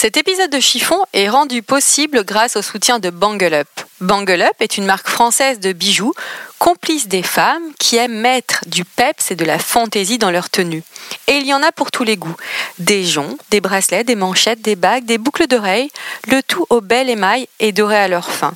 Cet 0.00 0.16
épisode 0.16 0.52
de 0.52 0.60
chiffon 0.60 1.00
est 1.12 1.28
rendu 1.28 1.60
possible 1.60 2.24
grâce 2.24 2.54
au 2.54 2.62
soutien 2.62 3.00
de 3.00 3.10
Bangle 3.10 3.52
Up. 3.52 3.66
Bangle 4.00 4.42
Up 4.42 4.54
est 4.60 4.76
une 4.78 4.84
marque 4.84 5.08
française 5.08 5.58
de 5.58 5.72
bijoux, 5.72 6.14
complice 6.60 7.08
des 7.08 7.24
femmes 7.24 7.64
qui 7.80 7.96
aiment 7.96 8.20
mettre 8.20 8.62
du 8.68 8.84
peps 8.84 9.32
et 9.32 9.34
de 9.34 9.44
la 9.44 9.58
fantaisie 9.58 10.18
dans 10.18 10.30
leur 10.30 10.50
tenue. 10.50 10.84
Et 11.26 11.38
il 11.38 11.46
y 11.48 11.52
en 11.52 11.64
a 11.64 11.72
pour 11.72 11.90
tous 11.90 12.04
les 12.04 12.16
goûts. 12.16 12.36
Des 12.78 13.04
joncs, 13.04 13.40
des 13.50 13.60
bracelets, 13.60 14.04
des 14.04 14.14
manchettes, 14.14 14.62
des 14.62 14.76
bagues, 14.76 15.04
des 15.04 15.18
boucles 15.18 15.48
d'oreilles, 15.48 15.90
le 16.28 16.44
tout 16.44 16.64
au 16.70 16.80
bel 16.80 17.10
émail 17.10 17.48
et 17.58 17.72
doré 17.72 17.96
à 17.96 18.06
leur 18.06 18.30
fin. 18.30 18.54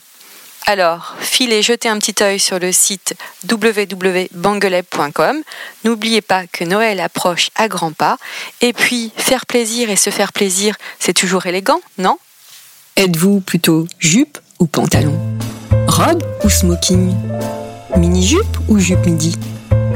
Alors, 0.66 1.16
filez 1.19 1.61
jeter 1.62 1.89
un 1.89 1.98
petit 1.98 2.23
œil 2.23 2.39
sur 2.39 2.59
le 2.59 2.70
site 2.73 3.15
www.bangeleb.com. 3.51 5.37
N'oubliez 5.84 6.20
pas 6.20 6.47
que 6.47 6.62
Noël 6.65 7.01
approche 7.01 7.51
à 7.57 7.66
grands 7.69 7.93
pas. 7.93 8.16
Et 8.61 8.73
puis, 8.73 9.11
faire 9.17 9.45
plaisir 9.47 9.91
et 9.91 9.97
se 9.97 10.11
faire 10.11 10.33
plaisir, 10.33 10.77
c'est 11.01 11.15
toujours 11.15 11.47
élégant, 11.47 11.80
non? 11.98 12.17
Êtes-vous 12.97 13.41
plutôt 13.41 13.87
jupe 13.98 14.39
ou 14.61 14.67
pantalon? 14.67 15.19
Robe 15.89 16.22
ou 16.45 16.50
smoking? 16.50 17.15
Mini-jupe 17.97 18.59
ou 18.69 18.78
jupe 18.78 19.05
midi? 19.05 19.37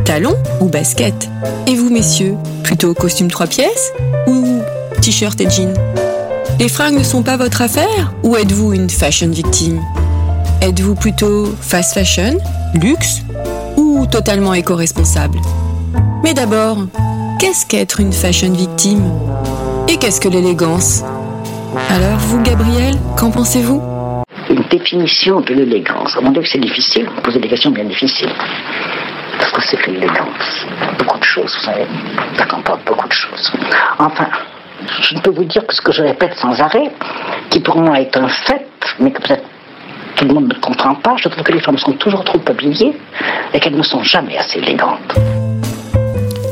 Talon 0.04 0.36
ou 0.60 0.66
basket? 0.66 1.28
Et 1.66 1.74
vous, 1.74 1.91
messieurs, 1.91 2.34
plutôt 2.64 2.92
costume 2.94 3.30
trois 3.30 3.46
pièces 3.46 3.92
ou 4.26 4.62
t-shirt 5.00 5.41
et 5.41 5.48
jean 5.48 5.74
Les 6.58 6.69
fringues 6.69 6.98
ne 6.98 7.04
sont 7.04 7.22
pas 7.22 7.36
votre 7.36 7.62
affaire 7.62 8.12
ou 8.22 8.36
êtes-vous 8.36 8.72
une 8.72 8.91
fashion 8.91 9.30
victime? 9.30 9.80
Êtes-vous 10.62 10.94
plutôt 10.94 11.54
fast 11.60 11.94
fashion, 11.94 12.38
luxe 12.74 13.20
ou 13.76 14.06
totalement 14.06 14.54
éco-responsable? 14.54 15.38
Mais 16.24 16.32
d'abord, 16.32 16.78
qu'est-ce 17.38 17.66
qu'être 17.66 18.00
une 18.00 18.12
fashion 18.12 18.52
victime? 18.52 19.04
Et 19.88 19.98
qu'est-ce 19.98 20.20
que 20.20 20.28
l'élégance? 20.28 21.04
Alors 21.90 22.18
vous, 22.18 22.42
Gabriel, 22.42 22.94
qu'en 23.18 23.30
pensez-vous? 23.30 23.82
Une 24.48 24.64
définition 24.70 25.40
de 25.42 25.54
l'élégance. 25.54 26.16
Mon 26.22 26.34
avis, 26.34 26.48
c'est 26.50 26.58
difficile? 26.58 27.06
Vous 27.14 27.20
posez 27.20 27.38
des 27.38 27.48
questions 27.48 27.70
bien 27.70 27.84
difficiles. 27.84 28.32
Parce 29.38 29.52
que 29.52 29.62
c'est 29.62 29.76
que 29.76 29.91
l'élégance 29.91 30.66
Beaucoup 30.98 31.18
de 31.18 31.24
choses, 31.24 31.54
vous 31.54 31.66
savez. 31.66 31.86
Ça 32.38 32.46
comporte 32.46 32.84
beaucoup 32.86 33.06
de 33.06 33.12
choses. 33.12 33.52
Enfin, 33.98 34.28
je 35.02 35.14
ne 35.14 35.20
peux 35.20 35.30
vous 35.30 35.44
dire 35.44 35.66
que 35.66 35.74
ce 35.74 35.82
que 35.82 35.92
je 35.92 36.02
répète 36.02 36.34
sans 36.36 36.58
arrêt, 36.60 36.91
qui 37.50 37.60
pour 37.60 37.76
moi 37.76 38.00
est 38.00 38.16
un 38.16 38.28
fait, 38.28 38.66
mais 38.98 39.10
que 39.10 39.20
peut-être 39.20 39.44
tout 40.17 40.25
le 40.25 40.34
monde 40.34 40.48
ne 40.48 40.61
comprend 40.61 40.95
pas, 40.95 41.14
je 41.19 41.28
trouve 41.28 41.45
que 41.45 41.53
les 41.53 41.61
femmes 41.61 41.78
sont 41.78 41.92
toujours 41.92 42.25
trop 42.25 42.41
habillées 42.47 42.97
et 43.53 43.61
qu'elles 43.61 43.77
ne 43.77 43.83
sont 43.83 44.03
jamais 44.03 44.36
assez 44.36 44.59
élégantes. 44.59 45.14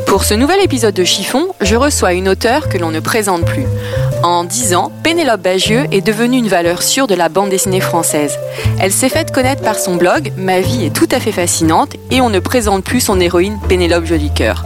Pour 0.07 0.23
ce 0.23 0.34
nouvel 0.34 0.61
épisode 0.62 0.95
de 0.95 1.03
Chiffon, 1.03 1.48
je 1.61 1.75
reçois 1.75 2.12
une 2.12 2.29
auteure 2.29 2.69
que 2.69 2.79
l'on 2.79 2.92
ne 2.92 3.01
présente 3.01 3.45
plus. 3.45 3.67
En 4.23 4.45
10 4.45 4.75
ans, 4.77 4.92
Pénélope 5.03 5.41
Bagieux 5.42 5.87
est 5.91 6.07
devenue 6.07 6.39
une 6.39 6.47
valeur 6.47 6.83
sûre 6.83 7.09
de 7.09 7.17
la 7.17 7.29
bande 7.29 7.51
dessinée 7.51 7.81
française. 7.81 8.39
Elle 8.79 8.92
s'est 8.92 9.09
faite 9.09 9.33
connaître 9.33 9.62
par 9.62 9.77
son 9.77 9.97
blog 9.97 10.33
Ma 10.36 10.61
vie 10.61 10.85
est 10.85 10.95
tout 10.95 11.08
à 11.11 11.19
fait 11.19 11.33
fascinante 11.33 11.97
et 12.13 12.20
on 12.20 12.30
ne 12.30 12.39
présente 12.39 12.85
plus 12.85 13.01
son 13.01 13.19
héroïne 13.19 13.58
Pénélope 13.69 14.05
Jolicoeur. 14.05 14.64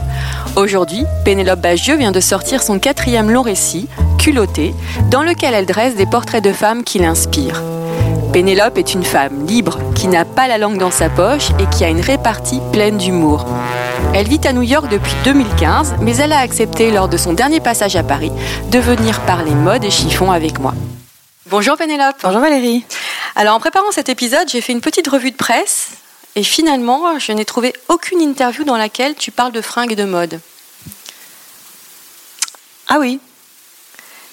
Aujourd'hui, 0.55 1.03
Pénélope 1.25 1.61
Bagieux 1.61 1.97
vient 1.97 2.11
de 2.11 2.19
sortir 2.19 2.61
son 2.61 2.77
quatrième 2.77 3.31
long 3.31 3.41
récit, 3.41 3.87
Culotté, 4.19 4.75
dans 5.09 5.23
lequel 5.23 5.53
elle 5.55 5.65
dresse 5.65 5.95
des 5.95 6.05
portraits 6.05 6.43
de 6.43 6.53
femmes 6.53 6.83
qui 6.83 6.99
l'inspirent. 6.99 7.63
Pénélope 8.31 8.77
est 8.77 8.93
une 8.93 9.03
femme 9.03 9.47
libre 9.47 9.79
qui 9.95 10.07
n'a 10.07 10.23
pas 10.23 10.47
la 10.47 10.59
langue 10.59 10.77
dans 10.77 10.91
sa 10.91 11.09
poche 11.09 11.49
et 11.59 11.75
qui 11.75 11.83
a 11.83 11.89
une 11.89 11.99
répartie 11.99 12.59
pleine 12.71 12.99
d'humour. 12.99 13.47
Elle 14.13 14.27
vit 14.27 14.39
à 14.45 14.53
New 14.53 14.61
York 14.61 14.87
depuis 14.91 15.13
2015, 15.23 15.95
mais 16.01 16.15
elle 16.17 16.31
a 16.31 16.37
accepté 16.37 16.91
lors 16.91 17.09
de 17.09 17.17
son 17.17 17.33
dernier 17.33 17.59
passage 17.59 17.95
à 17.95 18.03
Paris 18.03 18.31
de 18.69 18.77
venir 18.77 19.19
parler 19.21 19.51
mode 19.51 19.83
et 19.83 19.89
chiffon 19.89 20.31
avec 20.31 20.59
moi. 20.59 20.75
Bonjour 21.47 21.75
Pénélope. 21.75 22.17
Bonjour 22.21 22.39
Valérie. 22.39 22.85
Alors 23.35 23.55
en 23.55 23.59
préparant 23.59 23.91
cet 23.91 24.09
épisode, 24.09 24.47
j'ai 24.47 24.61
fait 24.61 24.73
une 24.73 24.81
petite 24.81 25.07
revue 25.07 25.31
de 25.31 25.35
presse 25.35 25.89
et 26.35 26.43
finalement, 26.43 27.17
je 27.17 27.31
n'ai 27.31 27.45
trouvé 27.45 27.73
aucune 27.87 28.21
interview 28.21 28.63
dans 28.63 28.77
laquelle 28.77 29.15
tu 29.15 29.31
parles 29.31 29.53
de 29.53 29.61
fringues 29.61 29.93
et 29.93 29.95
de 29.95 30.05
mode. 30.05 30.39
Ah 32.87 32.99
oui. 32.99 33.19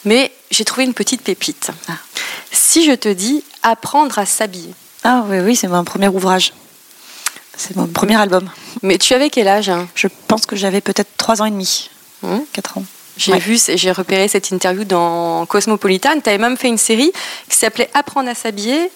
Mais 0.05 0.33
j'ai 0.51 0.67
trouvé 0.67 0.85
une 0.85 0.95
petite 0.95 1.23
pépite. 1.23 1.71
Si 2.59 2.85
je 2.85 2.93
te 2.93 3.09
dis 3.09 3.45
apprendre 3.63 4.19
à 4.19 4.25
s'habiller. 4.25 4.73
Ah 5.05 5.25
oui, 5.29 5.41
oui, 5.41 5.55
c'est 5.57 5.69
mon 5.69 5.85
premier 5.85 6.09
ouvrage. 6.09 6.55
C'est 7.55 7.77
mon 7.77 7.87
premier 7.87 8.17
album. 8.17 8.49
Mais 8.83 8.97
tu 8.97 9.13
avais 9.13 9.29
quel 9.29 9.47
âge 9.47 9.69
hein? 9.69 9.87
Je 9.95 10.09
pense 10.27 10.47
que 10.47 10.57
j'avais 10.57 10.81
peut-être 10.81 11.11
3 11.19 11.43
ans 11.43 11.45
et 11.45 11.51
demi. 11.51 11.91
Hum 12.23 12.43
4 12.55 12.79
ans. 12.79 12.85
J'ai 13.19 13.33
Ouais. 13.33 13.39
vu, 13.39 13.59
j'ai 13.75 13.93
repéré 13.93 14.27
cette 14.29 14.51
interview 14.51 14.85
dans 14.85 15.45
Cosmopolitan. 15.47 16.19
Tu 16.23 16.29
avais 16.31 16.39
même 16.39 16.57
fait 16.57 16.69
une 16.69 16.79
série 16.79 17.13
qui 17.49 17.57
s'appelait 17.57 17.91
Apprendre 17.95 18.29
à 18.31 18.35
s'habiller, 18.35 18.91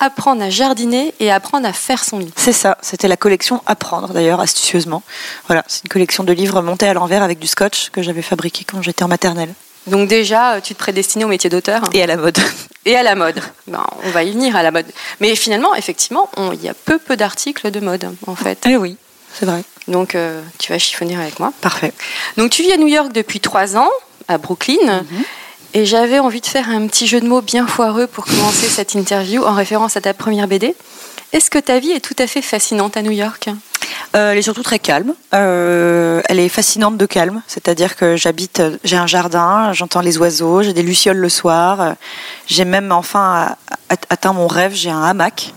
apprendre 0.00 0.42
à 0.42 0.48
jardiner 0.50 1.14
et 1.20 1.30
apprendre 1.30 1.66
à 1.68 1.72
faire 1.74 2.04
son 2.04 2.18
lit. 2.18 2.32
C'est 2.36 2.52
ça, 2.52 2.76
c'était 2.82 3.08
la 3.08 3.16
collection 3.18 3.62
Apprendre 3.66 4.12
d'ailleurs, 4.14 4.40
astucieusement. 4.40 5.02
Voilà, 5.48 5.64
c'est 5.68 5.84
une 5.84 5.88
collection 5.90 6.24
de 6.24 6.32
livres 6.32 6.60
montés 6.62 6.86
à 6.88 6.94
l'envers 6.94 7.22
avec 7.22 7.38
du 7.38 7.46
scotch 7.46 7.90
que 7.90 8.02
j'avais 8.02 8.22
fabriqué 8.22 8.64
quand 8.64 8.80
j'étais 8.82 9.04
en 9.04 9.08
maternelle. 9.08 9.54
Donc 9.86 10.08
déjà, 10.08 10.60
tu 10.60 10.74
te 10.74 10.78
prédestinais 10.78 11.24
au 11.24 11.28
métier 11.28 11.50
d'auteur 11.50 11.82
Et 11.92 12.02
à 12.02 12.06
la 12.06 12.16
mode. 12.16 12.38
et 12.84 12.96
à 12.96 13.02
la 13.02 13.14
mode. 13.14 13.40
Ben, 13.66 13.84
on 14.04 14.10
va 14.10 14.22
y 14.22 14.32
venir 14.32 14.56
à 14.56 14.62
la 14.62 14.70
mode. 14.70 14.86
Mais 15.20 15.34
finalement, 15.34 15.74
effectivement, 15.74 16.28
il 16.52 16.62
y 16.62 16.68
a 16.68 16.74
peu 16.74 16.98
peu 16.98 17.16
d'articles 17.16 17.70
de 17.70 17.80
mode 17.80 18.10
en 18.26 18.34
fait. 18.34 18.58
Eh 18.66 18.76
oui, 18.76 18.96
c'est 19.34 19.46
vrai. 19.46 19.62
Donc 19.88 20.14
euh, 20.14 20.40
tu 20.58 20.72
vas 20.72 20.78
chiffonner 20.78 21.16
avec 21.16 21.40
moi. 21.40 21.52
Parfait. 21.60 21.92
Donc 22.36 22.50
tu 22.50 22.62
vis 22.62 22.72
à 22.72 22.76
New 22.76 22.86
York 22.86 23.12
depuis 23.12 23.40
trois 23.40 23.76
ans, 23.76 23.90
à 24.28 24.38
Brooklyn. 24.38 25.04
Et 25.74 25.86
j'avais 25.86 26.18
envie 26.18 26.42
de 26.42 26.46
faire 26.46 26.68
un 26.68 26.86
petit 26.86 27.06
jeu 27.06 27.20
de 27.20 27.26
mots 27.26 27.40
bien 27.40 27.66
foireux 27.66 28.06
pour 28.06 28.26
commencer 28.26 28.68
cette 28.68 28.94
interview 28.94 29.42
en 29.42 29.54
référence 29.54 29.96
à 29.96 30.02
ta 30.02 30.12
première 30.12 30.46
BD. 30.46 30.74
Est-ce 31.32 31.48
que 31.50 31.58
ta 31.58 31.78
vie 31.78 31.92
est 31.92 32.00
tout 32.00 32.16
à 32.18 32.26
fait 32.26 32.42
fascinante 32.42 32.98
à 32.98 33.02
New 33.02 33.10
York? 33.10 33.48
Euh, 34.14 34.32
elle 34.32 34.38
est 34.38 34.42
surtout 34.42 34.62
très 34.62 34.78
calme. 34.78 35.14
Euh, 35.34 36.20
elle 36.28 36.38
est 36.38 36.48
fascinante 36.48 36.96
de 36.98 37.06
calme, 37.06 37.42
c'est-à-dire 37.46 37.96
que 37.96 38.16
j'habite, 38.16 38.62
j'ai 38.84 38.96
un 38.96 39.06
jardin, 39.06 39.72
j'entends 39.72 40.00
les 40.00 40.18
oiseaux, 40.18 40.62
j'ai 40.62 40.72
des 40.74 40.82
lucioles 40.82 41.16
le 41.16 41.28
soir. 41.28 41.94
J'ai 42.46 42.64
même 42.64 42.92
enfin 42.92 43.56
atteint 44.10 44.32
mon 44.32 44.46
rêve, 44.46 44.72
j'ai 44.74 44.90
un 44.90 45.02
hamac. 45.02 45.52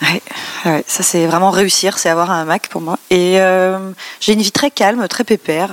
Ouais, 0.00 0.22
ouais, 0.64 0.84
ça 0.86 1.02
c'est 1.02 1.26
vraiment 1.26 1.50
réussir, 1.50 1.98
c'est 1.98 2.08
avoir 2.08 2.30
un 2.30 2.42
hamac 2.42 2.68
pour 2.68 2.80
moi. 2.80 2.98
Et 3.10 3.40
euh, 3.40 3.90
j'ai 4.20 4.32
une 4.32 4.42
vie 4.42 4.52
très 4.52 4.70
calme, 4.70 5.06
très 5.08 5.24
pépère. 5.24 5.70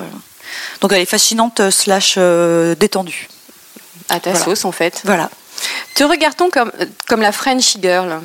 Donc 0.81 0.91
elle 0.91 1.01
est 1.01 1.05
fascinante 1.05 1.69
slash 1.69 2.17
détendue. 2.77 3.29
À 4.09 4.19
ta 4.19 4.31
Voilà. 4.31 4.45
sauce 4.45 4.65
en 4.65 4.71
fait. 4.71 5.01
Voilà. 5.05 5.29
Te 5.93 6.03
regarde-t-on 6.03 6.49
comme, 6.49 6.71
comme 7.07 7.21
la 7.21 7.31
Frenchy 7.31 7.79
girl 7.81 8.19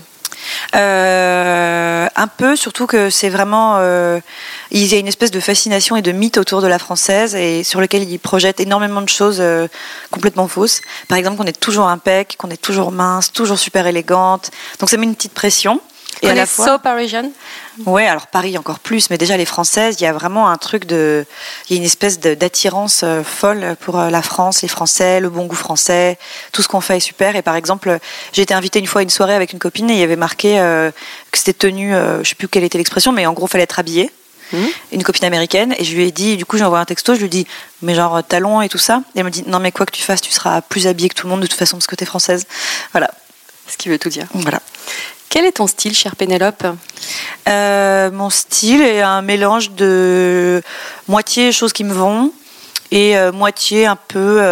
Euh, 0.74 2.06
un 2.14 2.26
peu, 2.28 2.56
surtout 2.56 2.86
que 2.86 3.10
c'est 3.10 3.28
vraiment. 3.28 3.76
euh, 3.78 4.20
il 4.70 4.86
y 4.86 4.94
a 4.94 4.98
une 4.98 5.08
espèce 5.08 5.30
de 5.30 5.40
fascination 5.40 5.96
et 5.96 6.02
de 6.02 6.12
mythe 6.12 6.38
autour 6.38 6.62
de 6.62 6.66
la 6.66 6.78
française 6.78 7.34
et 7.34 7.64
sur 7.64 7.80
lequel 7.80 8.08
il 8.08 8.18
projette 8.18 8.60
énormément 8.60 9.02
de 9.02 9.08
choses 9.08 9.38
euh, 9.40 9.66
complètement 10.10 10.48
fausses. 10.48 10.80
Par 11.08 11.18
exemple, 11.18 11.36
qu'on 11.36 11.46
est 11.46 11.58
toujours 11.58 11.88
impec, 11.88 12.36
qu'on 12.38 12.50
est 12.50 12.60
toujours 12.60 12.92
mince, 12.92 13.32
toujours 13.32 13.58
super 13.58 13.86
élégante. 13.86 14.50
Donc 14.78 14.90
ça 14.90 14.96
met 14.96 15.06
une 15.06 15.14
petite 15.14 15.34
pression. 15.34 15.80
Et 16.22 16.28
à 16.28 16.34
la 16.34 16.46
fois. 16.46 16.66
So 16.66 16.78
Parisian 16.78 17.30
Ouais, 17.86 18.06
alors 18.06 18.26
Paris 18.26 18.58
encore 18.58 18.78
plus, 18.78 19.08
mais 19.08 19.16
déjà 19.16 19.36
les 19.36 19.46
Françaises, 19.46 19.96
il 20.00 20.04
y 20.04 20.06
a 20.06 20.12
vraiment 20.12 20.48
un 20.50 20.56
truc 20.58 20.84
de, 20.84 21.24
il 21.68 21.74
y 21.74 21.78
a 21.78 21.80
une 21.80 21.86
espèce 21.86 22.20
d'attirance 22.20 23.02
euh, 23.04 23.22
folle 23.22 23.74
pour 23.80 23.98
euh, 23.98 24.10
la 24.10 24.20
France, 24.20 24.60
les 24.60 24.68
Français, 24.68 25.20
le 25.20 25.30
bon 25.30 25.46
goût 25.46 25.56
français, 25.56 26.18
tout 26.52 26.60
ce 26.62 26.68
qu'on 26.68 26.80
fait 26.82 26.98
est 26.98 27.00
super. 27.00 27.36
Et 27.36 27.42
par 27.42 27.54
exemple, 27.56 27.98
j'ai 28.32 28.42
été 28.42 28.52
invitée 28.52 28.80
une 28.80 28.86
fois 28.86 29.00
à 29.00 29.02
une 29.02 29.10
soirée 29.10 29.34
avec 29.34 29.52
une 29.52 29.58
copine 29.58 29.88
et 29.88 29.94
il 29.94 29.98
y 29.98 30.02
avait 30.02 30.16
marqué 30.16 30.60
euh, 30.60 30.90
que 31.30 31.38
c'était 31.38 31.54
tenu, 31.54 31.94
euh, 31.94 32.22
je 32.22 32.28
sais 32.28 32.34
plus 32.34 32.48
quelle 32.48 32.64
était 32.64 32.76
l'expression, 32.78 33.12
mais 33.12 33.24
en 33.26 33.32
gros 33.32 33.46
fallait 33.46 33.64
être 33.64 33.78
habillé. 33.78 34.10
Mhm. 34.52 34.68
Une 34.92 35.02
copine 35.04 35.24
américaine 35.24 35.74
et 35.78 35.84
je 35.84 35.94
lui 35.94 36.04
ai 36.06 36.10
dit, 36.10 36.36
du 36.36 36.44
coup 36.44 36.58
j'ai 36.58 36.64
envoyé 36.64 36.82
un 36.82 36.84
texto, 36.84 37.14
je 37.14 37.20
lui 37.20 37.26
ai 37.26 37.30
dit, 37.30 37.46
mais 37.82 37.94
genre 37.94 38.20
talons 38.24 38.60
et 38.60 38.68
tout 38.68 38.78
ça. 38.78 39.02
Et 39.14 39.20
elle 39.20 39.24
me 39.24 39.30
dit, 39.30 39.44
non 39.46 39.60
mais 39.60 39.70
quoi 39.70 39.86
que 39.86 39.92
tu 39.92 40.02
fasses, 40.02 40.20
tu 40.20 40.32
seras 40.32 40.60
plus 40.60 40.86
habillée 40.88 41.08
que 41.08 41.14
tout 41.14 41.26
le 41.28 41.30
monde 41.30 41.40
de 41.40 41.46
toute 41.46 41.58
façon 41.58 41.76
parce 41.76 41.86
que 41.86 41.94
t'es 41.94 42.04
française. 42.04 42.46
Voilà, 42.92 43.10
Ce 43.68 43.76
qui 43.76 43.88
veut 43.88 43.98
tout 43.98 44.08
dire. 44.08 44.26
voilà. 44.34 44.60
Quel 45.28 45.44
est 45.44 45.52
ton 45.52 45.66
style, 45.66 45.94
chère 45.94 46.16
Pénélope 46.16 46.66
Euh, 47.48 48.10
mon 48.10 48.30
style 48.30 48.82
est 48.82 49.00
un 49.00 49.22
mélange 49.22 49.70
de 49.70 50.62
moitié 51.08 51.52
choses 51.52 51.72
qui 51.72 51.84
me 51.84 51.92
vont 51.92 52.32
et 52.90 53.14
moitié 53.32 53.86
un 53.86 53.96
peu 53.96 54.42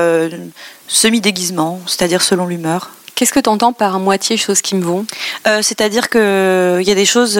semi-déguisement, 0.86 1.80
c'est-à-dire 1.86 2.22
selon 2.22 2.46
l'humeur. 2.46 2.90
Qu'est-ce 3.16 3.32
que 3.32 3.40
tu 3.40 3.48
entends 3.48 3.72
par 3.72 3.98
moitié 3.98 4.36
choses 4.36 4.62
qui 4.62 4.76
me 4.76 4.84
vont? 4.84 5.04
C'est-à-dire 5.44 6.08
qu'il 6.08 6.20
y 6.20 6.90
a 6.90 6.94
des 6.94 7.04
choses 7.04 7.36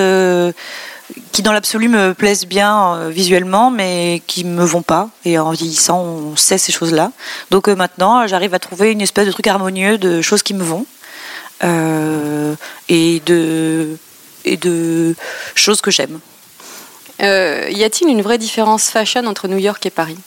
qui 1.32 1.42
dans 1.42 1.52
l'absolu 1.52 1.88
me 1.88 2.12
plaisent 2.14 2.46
bien 2.46 2.94
euh, 2.94 3.10
visuellement, 3.10 3.70
mais 3.70 4.22
qui 4.26 4.44
me 4.44 4.64
vont 4.64 4.82
pas. 4.82 5.08
Et 5.24 5.38
en 5.38 5.50
vieillissant, 5.50 6.00
on 6.00 6.36
sait 6.36 6.58
ces 6.58 6.72
choses-là. 6.72 7.12
Donc 7.50 7.68
euh, 7.68 7.74
maintenant, 7.74 8.26
j'arrive 8.26 8.54
à 8.54 8.58
trouver 8.58 8.92
une 8.92 9.00
espèce 9.00 9.26
de 9.26 9.32
truc 9.32 9.46
harmonieux 9.46 9.98
de 9.98 10.20
choses 10.20 10.42
qui 10.42 10.54
me 10.54 10.62
vont 10.62 10.84
euh, 10.84 10.97
et 11.62 13.20
de 13.26 13.96
et 14.44 14.56
de 14.56 15.14
choses 15.54 15.80
que 15.80 15.90
j'aime. 15.90 16.20
y 17.20 17.24
a-t-il 17.84 18.08
une 18.08 18.22
vraie 18.22 18.38
différence 18.38 18.88
fashion 18.90 19.26
entre 19.26 19.48
New 19.48 19.58
York 19.58 19.84
et 19.86 19.90
Paris? 19.90 20.18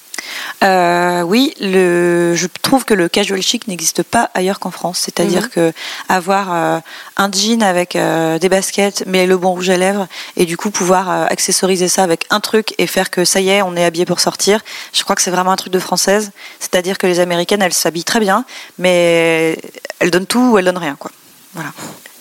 Euh, 0.63 1.21
oui, 1.21 1.53
le, 1.59 2.33
je 2.35 2.47
trouve 2.61 2.85
que 2.85 2.93
le 2.93 3.09
casual 3.09 3.41
chic 3.41 3.67
n'existe 3.67 4.03
pas 4.03 4.29
ailleurs 4.33 4.59
qu'en 4.59 4.71
France. 4.71 4.99
C'est-à-dire 4.99 5.43
mhm. 5.43 5.49
que 5.49 5.73
avoir 6.09 6.53
euh, 6.53 6.79
un 7.17 7.31
jean 7.31 7.63
avec 7.63 7.95
euh, 7.95 8.37
des 8.37 8.49
baskets, 8.49 9.03
mais 9.07 9.25
le 9.25 9.37
bon 9.37 9.51
rouge 9.51 9.69
à 9.69 9.77
lèvres, 9.77 10.07
et 10.37 10.45
du 10.45 10.57
coup 10.57 10.71
pouvoir 10.71 11.09
accessoriser 11.31 11.87
ça 11.87 12.03
avec 12.03 12.25
un 12.29 12.39
truc 12.39 12.73
et 12.77 12.87
faire 12.87 13.09
que 13.09 13.25
ça 13.25 13.41
y 13.41 13.49
est, 13.49 13.61
on 13.61 13.75
est 13.75 13.83
habillé 13.83 14.05
pour 14.05 14.19
sortir. 14.19 14.61
Je 14.93 15.03
crois 15.03 15.15
que 15.15 15.21
c'est 15.21 15.31
vraiment 15.31 15.51
un 15.51 15.57
truc 15.57 15.73
de 15.73 15.79
française. 15.79 16.31
C'est-à-dire 16.59 16.97
que 16.97 17.07
les 17.07 17.19
américaines, 17.19 17.61
elles 17.61 17.73
s'habillent 17.73 18.03
très 18.03 18.19
bien, 18.19 18.45
mais 18.77 19.57
elles 19.99 20.11
donnent 20.11 20.27
tout 20.27 20.51
ou 20.51 20.57
elles 20.57 20.65
donnent 20.65 20.77
rien, 20.77 20.95
quoi. 20.97 21.11
Voilà. 21.53 21.71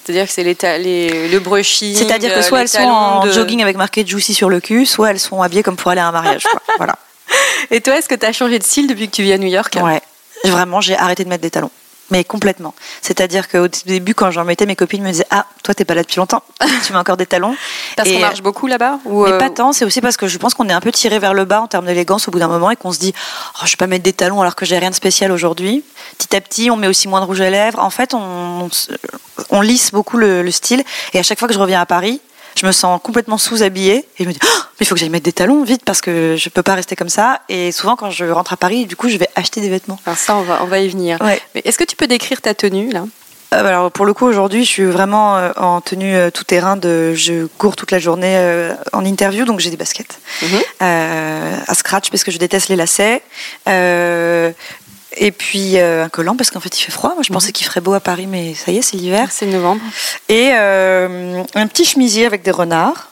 C'est-à-dire 0.05 0.27
que 0.27 0.33
c'est 0.33 0.43
les, 0.79 1.29
le 1.29 1.39
brushing. 1.39 1.95
C'est-à-dire 1.95 2.35
que 2.35 2.43
soit 2.43 2.63
elles 2.63 2.69
sont 2.69 2.81
en 2.81 3.31
jogging 3.31 3.63
avec 3.63 3.77
marqué 3.77 4.05
juicy 4.07 4.35
sur 4.35 4.49
le 4.49 4.61
cul, 4.61 4.87
soit 4.87 5.11
elles 5.11 5.21
sont 5.21 5.43
habillées 5.43 5.63
comme 5.63 5.77
pour 5.77 5.91
aller 5.91 6.01
à 6.01 6.09
un 6.09 6.13
mariage. 6.13 6.45
Quoi. 6.45 6.61
voilà. 6.79 6.97
Et 7.71 7.81
toi, 7.81 7.97
est-ce 7.97 8.09
que 8.09 8.15
tu 8.15 8.27
as 8.27 8.33
changé 8.33 8.59
de 8.59 8.65
style 8.65 8.89
depuis 8.89 9.09
que 9.09 9.15
tu 9.15 9.23
vis 9.23 9.33
à 9.33 9.39
New 9.39 9.49
York? 9.49 9.77
Ouais, 9.81 10.03
vraiment, 10.45 10.81
j'ai 10.81 10.97
arrêté 10.97 11.25
de 11.25 11.29
mettre 11.29 11.43
des 11.43 11.51
talons. 11.51 11.71
Mais 12.11 12.25
complètement. 12.25 12.75
C'est-à-dire 13.03 13.49
qu'au 13.49 13.69
début, 13.87 14.15
quand 14.15 14.33
j'en 14.33 14.45
mettais, 14.45 14.67
mes 14.67 14.75
copines 14.75 15.03
me 15.03 15.13
disaient 15.13 15.27
Ah, 15.31 15.47
toi, 15.63 15.75
t'es 15.75 15.85
pas 15.85 15.95
là 15.95 16.03
depuis 16.03 16.17
longtemps, 16.17 16.43
tu 16.85 16.93
mets 16.93 16.99
encore 16.99 17.17
des 17.17 17.27
talons. 17.27 17.55
Parce 17.97 18.09
qu'on 18.09 18.19
marche 18.19 18.43
beaucoup 18.43 18.67
là-bas 18.67 18.99
ou 19.05 19.25
Mais 19.25 19.33
euh, 19.33 19.39
pas 19.39 19.51
tant, 19.51 19.73
c'est 19.73 19.85
aussi 19.85 20.01
parce 20.01 20.17
que 20.17 20.27
je 20.27 20.37
pense 20.39 20.55
qu'on 20.55 20.69
est 20.69 20.73
un 20.73 20.81
peu 20.81 20.91
tiré 20.91 21.21
vers 21.21 21.35
le 21.35 21.45
bas 21.45 21.61
en 21.61 21.69
termes 21.69 21.87
d'élégance 21.87 22.27
au 22.27 22.33
bout 22.33 22.41
d'un 22.41 22.49
moment 22.49 22.71
et 22.71 22.77
qu'on 22.77 22.91
se 22.93 22.99
dit 22.99 23.15
oh, 23.17 23.65
Je 23.65 23.71
vais 23.71 23.77
pas 23.77 23.87
mettre 23.87 24.03
des 24.03 24.13
talons 24.13 24.41
alors 24.41 24.57
que 24.57 24.67
j'ai 24.67 24.77
rien 24.77 24.91
de 24.91 24.95
spécial 24.95 25.31
aujourd'hui. 25.31 25.85
Petit 26.19 26.35
à 26.35 26.41
petit, 26.41 26.71
on 26.71 26.77
met 26.77 26.89
aussi 26.89 27.07
moins 27.07 27.21
de 27.21 27.27
rouge 27.27 27.41
à 27.41 27.51
lèvres. 27.51 27.79
En 27.79 27.91
fait, 27.91 28.13
on, 28.13 28.69
on, 29.51 29.61
lisse 29.61 29.93
beaucoup 29.93 30.17
le, 30.17 30.43
le 30.43 30.51
style. 30.51 30.83
Et 31.15 31.19
à 31.19 31.23
chaque 31.23 31.39
fois 31.39 31.49
que 31.49 31.55
je 31.55 31.59
reviens 31.59 31.81
à 31.81 31.87
Paris, 31.87 32.21
je 32.57 32.67
me 32.67 32.73
sens 32.73 33.01
complètement 33.03 33.39
sous-habillée 33.39 34.07
et 34.19 34.25
je 34.25 34.29
me 34.29 34.33
dis 34.33 34.39
oh, 34.43 34.49
mais 34.49 34.85
il 34.85 34.87
faut 34.87 34.95
que 34.95 35.01
j'aille 35.01 35.11
mettre 35.11 35.25
des 35.25 35.33
talons 35.33 35.63
vite 35.63 35.83
parce 35.85 36.01
que 36.01 36.37
je 36.37 36.49
peux 36.49 36.63
pas 36.63 36.75
rester 36.75 36.97
comme 36.97 37.09
ça. 37.09 37.41
Et 37.49 37.73
souvent 37.73 37.97
quand 37.97 38.11
je 38.11 38.25
rentre 38.27 38.53
à 38.53 38.57
Paris 38.57 38.87
du 38.87 38.97
coup 38.97 39.09
je 39.09 39.17
vais 39.17 39.29
acheter 39.35 39.61
des 39.61 39.69
vêtements. 39.69 39.99
Alors 40.07 40.19
ça 40.19 40.37
on 40.37 40.43
va 40.43 40.61
on 40.63 40.67
va 40.67 40.81
y 40.81 40.89
venir. 40.89 41.19
Mais 41.55 41.63
est-ce 41.65 41.79
que 41.79 41.85
tu 41.85 41.97
peux 41.97 42.07
décrire 42.07 42.41
ta 42.41 42.55
tenue 42.55 42.91
là? 42.91 43.05
Euh, 43.53 43.65
alors 43.65 43.91
pour 43.91 44.07
le 44.07 44.15
coup 44.15 44.27
aujourd'hui 44.27 44.65
je 44.65 44.71
suis 44.71 44.85
vraiment 44.85 45.37
euh, 45.37 45.51
en 45.57 45.81
tenue 45.81 46.15
euh, 46.15 46.31
tout 46.31 46.45
terrain 46.45 46.77
de 46.77 47.15
je 47.15 47.47
cours 47.59 47.75
toute 47.75 47.91
la 47.91 47.99
journée 47.99 48.39
en 48.93 49.05
interview 49.05 49.45
donc 49.45 49.61
j'ai 49.61 49.71
des 49.71 49.77
baskets. 49.77 50.19
Mhm. 50.43 50.61
à 50.81 51.75
scratch 51.75 52.11
parce 52.11 52.25
que 52.25 52.31
je 52.31 52.39
déteste 52.39 52.69
les 52.69 52.77
lacets 52.77 53.23
et 55.17 55.33
puis 55.33 55.79
euh, 55.79 56.05
un 56.05 56.09
collant 56.09 56.37
parce 56.37 56.51
qu'en 56.51 56.61
fait 56.61 56.79
il 56.79 56.83
fait 56.83 56.93
froid. 56.93 57.15
Moi 57.15 57.23
je 57.23 57.33
pensais 57.33 57.49
mhm. 57.49 57.53
qu'il 57.53 57.67
ferait 57.67 57.81
beau 57.81 57.95
à 57.95 58.01
Paris, 58.01 58.27
mais 58.27 58.55
ça 58.55 58.71
y 58.71 58.79
est, 58.79 58.83
c'est 58.83 58.97
l'hiver. 58.97 59.29
C'est 59.31 59.47
novembre. 59.47 59.83
Et 60.29 60.51
euh, 60.53 61.43
un 61.55 61.67
petit 61.67 61.85
chemisier 61.85 62.27
avec 62.27 62.43
des 62.43 62.51
renards 62.51 63.09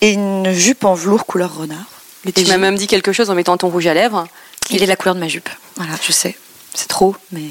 et 0.00 0.12
une 0.12 0.52
jupe 0.52 0.84
en 0.84 0.94
velours 0.94 1.26
couleur 1.26 1.56
renard. 1.56 1.86
Mais 2.24 2.32
tu 2.32 2.44
m'as 2.46 2.56
même 2.56 2.76
dit 2.76 2.86
quelque 2.86 3.12
chose 3.12 3.30
en 3.30 3.34
mettant 3.34 3.56
ton 3.56 3.68
rouge 3.68 3.86
à 3.86 3.94
lèvres. 3.94 4.26
Il 4.70 4.82
est 4.82 4.86
la 4.86 4.96
couleur 4.96 5.14
de 5.14 5.20
ma 5.20 5.28
jupe. 5.28 5.48
Voilà, 5.76 5.92
je 6.02 6.10
sais. 6.10 6.36
C'est 6.74 6.88
trop, 6.88 7.14
mais 7.30 7.50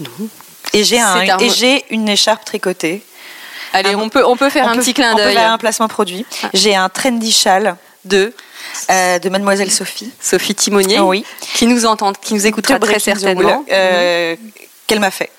non. 0.00 0.28
Et 0.72 0.84
j'ai 0.84 0.98
un, 0.98 1.38
et 1.38 1.50
j'ai 1.50 1.84
une 1.90 2.08
écharpe 2.08 2.44
tricotée. 2.44 3.02
Allez, 3.72 3.94
on 3.94 4.08
peut 4.08 4.24
on 4.24 4.36
peut 4.36 4.50
faire 4.50 4.68
un 4.68 4.76
petit 4.76 4.94
clin 4.94 5.14
d'œil. 5.14 5.26
On 5.26 5.28
peut 5.28 5.34
faire 5.34 5.52
un 5.52 5.58
placement 5.58 5.88
produit. 5.88 6.24
Ah. 6.42 6.48
J'ai 6.54 6.74
un 6.74 6.88
trendy 6.88 7.30
châle 7.30 7.76
de 8.04 8.32
euh, 8.90 9.18
de 9.18 9.28
Mademoiselle 9.28 9.70
Sophie. 9.70 10.10
Sophie 10.20 10.54
Timonier, 10.54 11.00
oui. 11.00 11.24
qui 11.54 11.66
nous 11.66 11.86
entend, 11.86 12.12
qui 12.12 12.34
nous 12.34 12.46
écoutera 12.46 12.78
très 12.78 12.98
certainement. 12.98 13.64
Euh, 13.70 14.36
qu'elle 14.86 15.00
m'a 15.00 15.10
fait. 15.10 15.30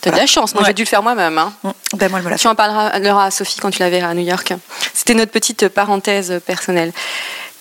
T'as 0.00 0.10
de 0.10 0.16
la 0.16 0.26
chance, 0.26 0.54
moi 0.54 0.64
j'ai 0.66 0.74
dû 0.74 0.82
le 0.82 0.88
faire 0.88 1.02
moi-même. 1.02 1.38
Hein. 1.38 1.52
Mm. 1.62 1.70
Ben, 1.94 2.10
moi, 2.10 2.20
tu 2.36 2.46
en 2.46 2.54
parleras 2.54 3.24
à 3.24 3.30
Sophie 3.30 3.58
quand 3.58 3.70
tu 3.70 3.80
la 3.80 3.88
verras 3.88 4.08
à 4.08 4.14
New 4.14 4.24
York. 4.24 4.52
C'était 4.92 5.14
notre 5.14 5.32
petite 5.32 5.68
parenthèse 5.68 6.40
personnelle. 6.44 6.92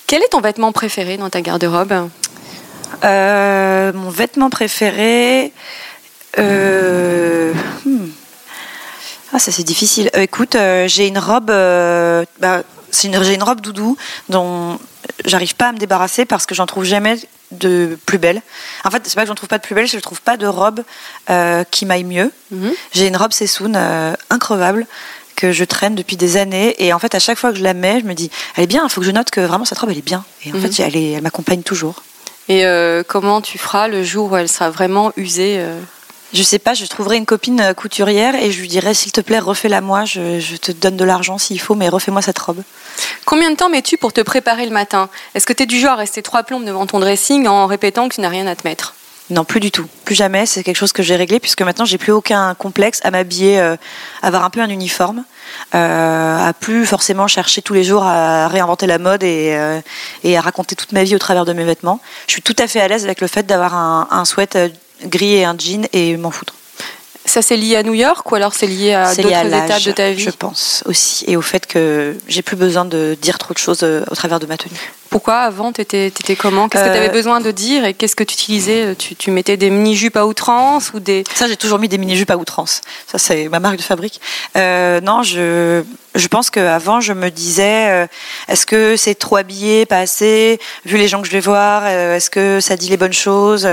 Quel 0.08 0.22
est 0.22 0.28
ton 0.28 0.42
vêtement 0.42 0.74
préféré 0.74 1.16
dans 1.16 1.30
ta 1.30 1.40
garde-robe? 1.42 2.10
Euh, 3.06 3.94
Mon 3.94 4.10
vêtement 4.10 4.50
préféré. 4.50 5.54
Hmm. 6.38 8.08
Ah, 9.32 9.40
ça 9.40 9.52
c'est 9.52 9.64
difficile. 9.64 10.10
écoute, 10.14 10.58
j'ai 10.88 11.08
une 11.08 11.20
robe. 11.20 11.48
Bah, 11.48 12.64
j'ai 12.94 13.34
une 13.34 13.44
robe 13.44 13.62
doudou 13.62 13.98
dont 14.30 14.80
j'arrive 15.26 15.56
pas 15.56 15.70
à 15.70 15.72
me 15.72 15.78
débarrasser 15.78 16.26
parce 16.26 16.46
que 16.46 16.56
j'en 16.56 16.66
trouve 16.66 16.84
jamais 16.84 17.18
de 17.52 17.98
plus 18.06 18.18
belle. 18.18 18.42
En 18.84 18.92
fait, 18.92 19.02
c'est 19.06 19.16
pas 19.16 19.22
que 19.22 19.28
j'en 19.28 19.36
trouve 19.36 19.50
pas 19.50 19.58
de 19.58 19.64
plus 19.64 19.76
belle, 19.76 19.88
je 19.88 19.98
trouve 20.00 20.22
pas 20.22 20.38
de 20.38 20.48
robe 20.48 20.84
euh, 21.30 21.64
qui 21.70 21.86
m'aille 21.86 22.04
mieux. 22.04 22.32
Mhm. 22.52 22.74
J'ai 22.94 23.08
une 23.08 23.18
robe 23.18 23.32
Sessoun 23.32 23.76
euh, 23.76 24.14
increvable 24.30 24.88
que 25.36 25.52
je 25.52 25.64
traîne 25.64 25.96
depuis 25.96 26.16
des 26.16 26.38
années 26.38 26.76
et 26.78 26.94
en 26.94 27.00
fait 27.00 27.16
à 27.16 27.20
chaque 27.20 27.38
fois 27.38 27.52
que 27.52 27.58
je 27.58 27.64
la 27.64 27.74
mets, 27.74 28.00
je 28.00 28.06
me 28.06 28.14
dis 28.14 28.30
elle 28.56 28.66
est 28.66 28.68
bien, 28.68 28.84
il 28.84 28.90
faut 28.90 29.02
que 29.02 29.08
je 29.08 29.12
note 29.12 29.32
que 29.32 29.42
vraiment 29.42 29.66
cette 29.66 29.80
robe 29.80 29.90
elle 29.90 29.98
est 29.98 30.02
bien 30.02 30.24
et 30.46 30.52
en 30.52 30.58
mhm. 30.58 30.72
fait 30.72 30.84
elle, 30.84 30.96
elle 30.96 31.22
m'accompagne 31.22 31.64
toujours. 31.64 32.04
Et 32.50 32.66
euh, 32.66 33.04
comment 33.08 33.42
tu 33.42 33.58
feras 33.58 33.88
le 33.88 34.04
jour 34.04 34.32
où 34.32 34.38
elle 34.38 34.50
sera 34.50 34.70
vraiment 34.70 35.12
usée 35.16 35.64
je 36.34 36.42
sais 36.42 36.60
pas, 36.60 36.74
je 36.74 36.86
trouverai 36.86 37.18
une 37.18 37.26
copine 37.26 37.62
euh, 37.62 37.74
couturière 37.74 38.36
et 38.36 38.52
je 38.52 38.60
lui 38.60 38.68
dirai 38.68 38.94
s'il 38.94 39.12
te 39.12 39.22
plaît, 39.22 39.40
refais-la 39.40 39.82
moi, 39.82 40.04
je, 40.04 40.58
te 40.58 40.72
donne 40.72 40.98
de 40.98 41.06
l'argent 41.06 41.38
s'il 41.38 41.60
faut, 41.60 41.76
mais 41.76 41.90
refais-moi 41.90 42.22
cette 42.22 42.40
robe. 42.40 42.64
Combien 43.26 43.52
de 43.52 43.56
temps 43.56 43.70
mets-tu 43.70 43.98
pour 43.98 44.14
te 44.14 44.22
préparer 44.22 44.66
le 44.66 44.72
matin? 44.72 45.10
Est-ce 45.36 45.46
que 45.46 45.54
tu 45.54 45.64
es 45.64 45.66
du 45.68 45.80
genre 45.80 45.94
à 45.94 45.98
rester 45.98 46.24
trois 46.24 46.44
plombes 46.44 46.66
devant 46.66 46.88
ton 46.88 47.00
dressing 47.00 47.48
en 47.48 47.68
répétant 47.68 48.10
que 48.10 48.16
tu 48.16 48.22
n'as 48.22 48.30
rien 48.30 48.48
à 48.48 48.56
te 48.56 48.68
mettre? 48.68 48.96
Non, 49.30 49.46
plus 49.46 49.60
du 49.60 49.72
tout. 49.72 49.88
Plus 50.04 50.16
jamais. 50.16 50.46
C'est 50.46 50.64
quelque 50.64 50.76
chose 50.76 50.92
que 50.92 51.02
j'ai 51.02 51.16
réglé 51.16 51.40
puisque 51.40 51.62
maintenant 51.62 51.86
j'ai 51.86 51.98
plus 51.98 52.12
aucun 52.12 52.56
complexe 52.56 53.00
à 53.04 53.12
m'habiller, 53.12 53.60
euh, 53.60 53.78
avoir 54.22 54.44
un 54.44 54.50
peu 54.50 54.60
un 54.60 54.70
uniforme, 54.70 55.24
euh, 55.76 56.50
à 56.50 56.52
plus 56.54 56.86
forcément 56.86 57.28
chercher 57.28 57.62
tous 57.62 57.74
les 57.74 57.84
jours 57.84 58.04
à 58.04 58.48
réinventer 58.48 58.86
la 58.86 58.98
mode 58.98 59.24
et, 59.24 59.58
et, 60.24 60.38
à 60.38 60.42
raconter 60.42 60.76
toute 60.76 60.92
ma 60.92 61.04
vie 61.04 61.16
au 61.16 61.20
travers 61.20 61.46
de 61.46 61.54
mes 61.54 61.64
vêtements. 61.64 62.02
Je 62.28 62.34
suis 62.34 62.42
tout 62.42 62.56
à 62.60 62.68
fait 62.68 62.82
à 62.82 62.88
l'aise 62.88 63.06
avec 63.06 63.22
le 63.22 63.28
fait 63.28 63.46
d'avoir 63.46 63.76
un, 63.76 64.08
un 64.12 64.26
sweat 64.26 64.58
griller 65.06 65.46
un 65.46 65.58
jean 65.58 65.88
et 65.94 66.18
m'en 66.18 66.32
foutre. 66.32 66.54
Ça 67.26 67.42
c'est 67.42 67.56
lié 67.56 67.78
à 67.78 67.84
New 67.84 67.94
York 67.94 68.30
ou 68.32 68.36
alors 68.36 68.54
c'est 68.54 68.68
lié 68.68 68.94
à 68.94 69.16
d'autres 69.16 69.30
étapes 69.30 69.84
de 69.84 69.92
ta 69.92 70.12
vie 70.12 70.24
Je 70.24 70.30
pense 70.30 70.84
aussi 70.86 71.24
et 71.28 71.38
au 71.38 71.42
fait 71.42 71.66
que 71.66 72.18
j'ai 72.28 72.42
plus 72.42 72.58
besoin 72.58 72.86
de 72.86 73.18
dire 73.22 73.38
trop 73.38 73.54
de 73.54 73.60
choses 73.60 73.80
euh, 73.84 74.04
au 74.12 74.16
travers 74.16 74.40
de 74.40 74.46
ma 74.46 74.58
tenue. 74.58 74.76
Pourquoi 75.10 75.38
avant 75.38 75.72
tu 75.72 75.82
étais, 75.82 76.12
comment? 76.38 76.68
Qu'est-ce 76.68 76.84
que 76.84 76.90
tu 76.90 76.98
avais 76.98 77.10
euh, 77.10 77.14
besoin 77.14 77.40
de 77.40 77.52
dire 77.52 77.86
et 77.86 77.94
qu'est-ce 77.94 78.16
que 78.16 78.24
tu 78.24 78.34
utilisais? 78.34 78.96
Tu, 78.96 79.32
mettais 79.32 79.58
des 79.58 79.70
mini-jupes 79.70 80.18
à 80.18 80.26
outrance 80.26 80.92
ou 80.94 81.00
des 81.00 81.24
Ça 81.34 81.48
j'ai 81.48 81.56
toujours 81.56 81.80
mis 81.80 81.88
des 81.88 81.98
mini-jupes 81.98 82.32
à 82.32 82.38
outrance. 82.38 82.82
Ça 83.08 83.18
c'est 83.18 83.48
ma 83.48 83.60
marque 83.60 83.78
de 83.78 83.84
fabrique. 83.84 84.20
Euh, 84.58 85.00
non, 85.02 85.24
je 85.24 85.84
je 86.16 86.28
pense 86.28 86.50
qu'avant 86.50 87.00
je 87.00 87.14
me 87.14 87.30
disais 87.30 88.08
est-ce 88.48 88.66
que 88.66 88.98
c'est 88.98 89.16
trop 89.16 89.38
habillé, 89.38 89.86
pas 89.86 90.00
assez? 90.00 90.60
Vu 90.86 90.98
les 90.98 91.08
gens 91.08 91.22
que 91.22 91.28
je 91.28 91.34
vais 91.34 91.40
voir, 91.40 91.88
est-ce 91.88 92.30
que 92.30 92.60
ça 92.60 92.76
dit 92.76 92.90
les 92.90 92.98
bonnes 92.98 93.14
choses? 93.14 93.68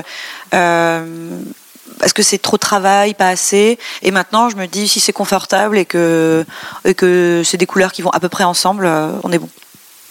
Est-ce 2.03 2.15
que 2.15 2.23
c'est 2.23 2.39
trop 2.39 2.57
de 2.57 2.61
travail, 2.61 3.15
pas 3.15 3.29
assez 3.29 3.79
Et 4.03 4.11
maintenant, 4.11 4.49
je 4.49 4.57
me 4.57 4.67
dis 4.67 4.89
si 4.89 5.01
c'est 5.01 5.13
confortable 5.13 5.79
et 5.79 5.85
que, 5.85 6.45
et 6.85 6.95
que 6.95 7.43
c'est 7.45 7.57
des 7.57 7.67
couleurs 7.67 7.93
qui 7.93 8.03
vont 8.03 8.11
à 8.11 8.21
peu 8.21 8.29
près 8.29 8.45
ensemble, 8.45 8.87
euh, 8.87 9.13
on 9.23 9.33
est 9.33 9.39
bon. 9.39 9.49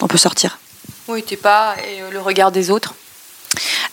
On 0.01 0.08
peut 0.08 0.17
sortir. 0.17 0.60
Oui, 1.08 1.24
t'es 1.24 1.36
pas 1.36 1.75
et 1.88 2.01
euh, 2.01 2.12
le 2.12 2.19
regard 2.22 2.51
des 2.51 2.69
autres. 2.69 2.93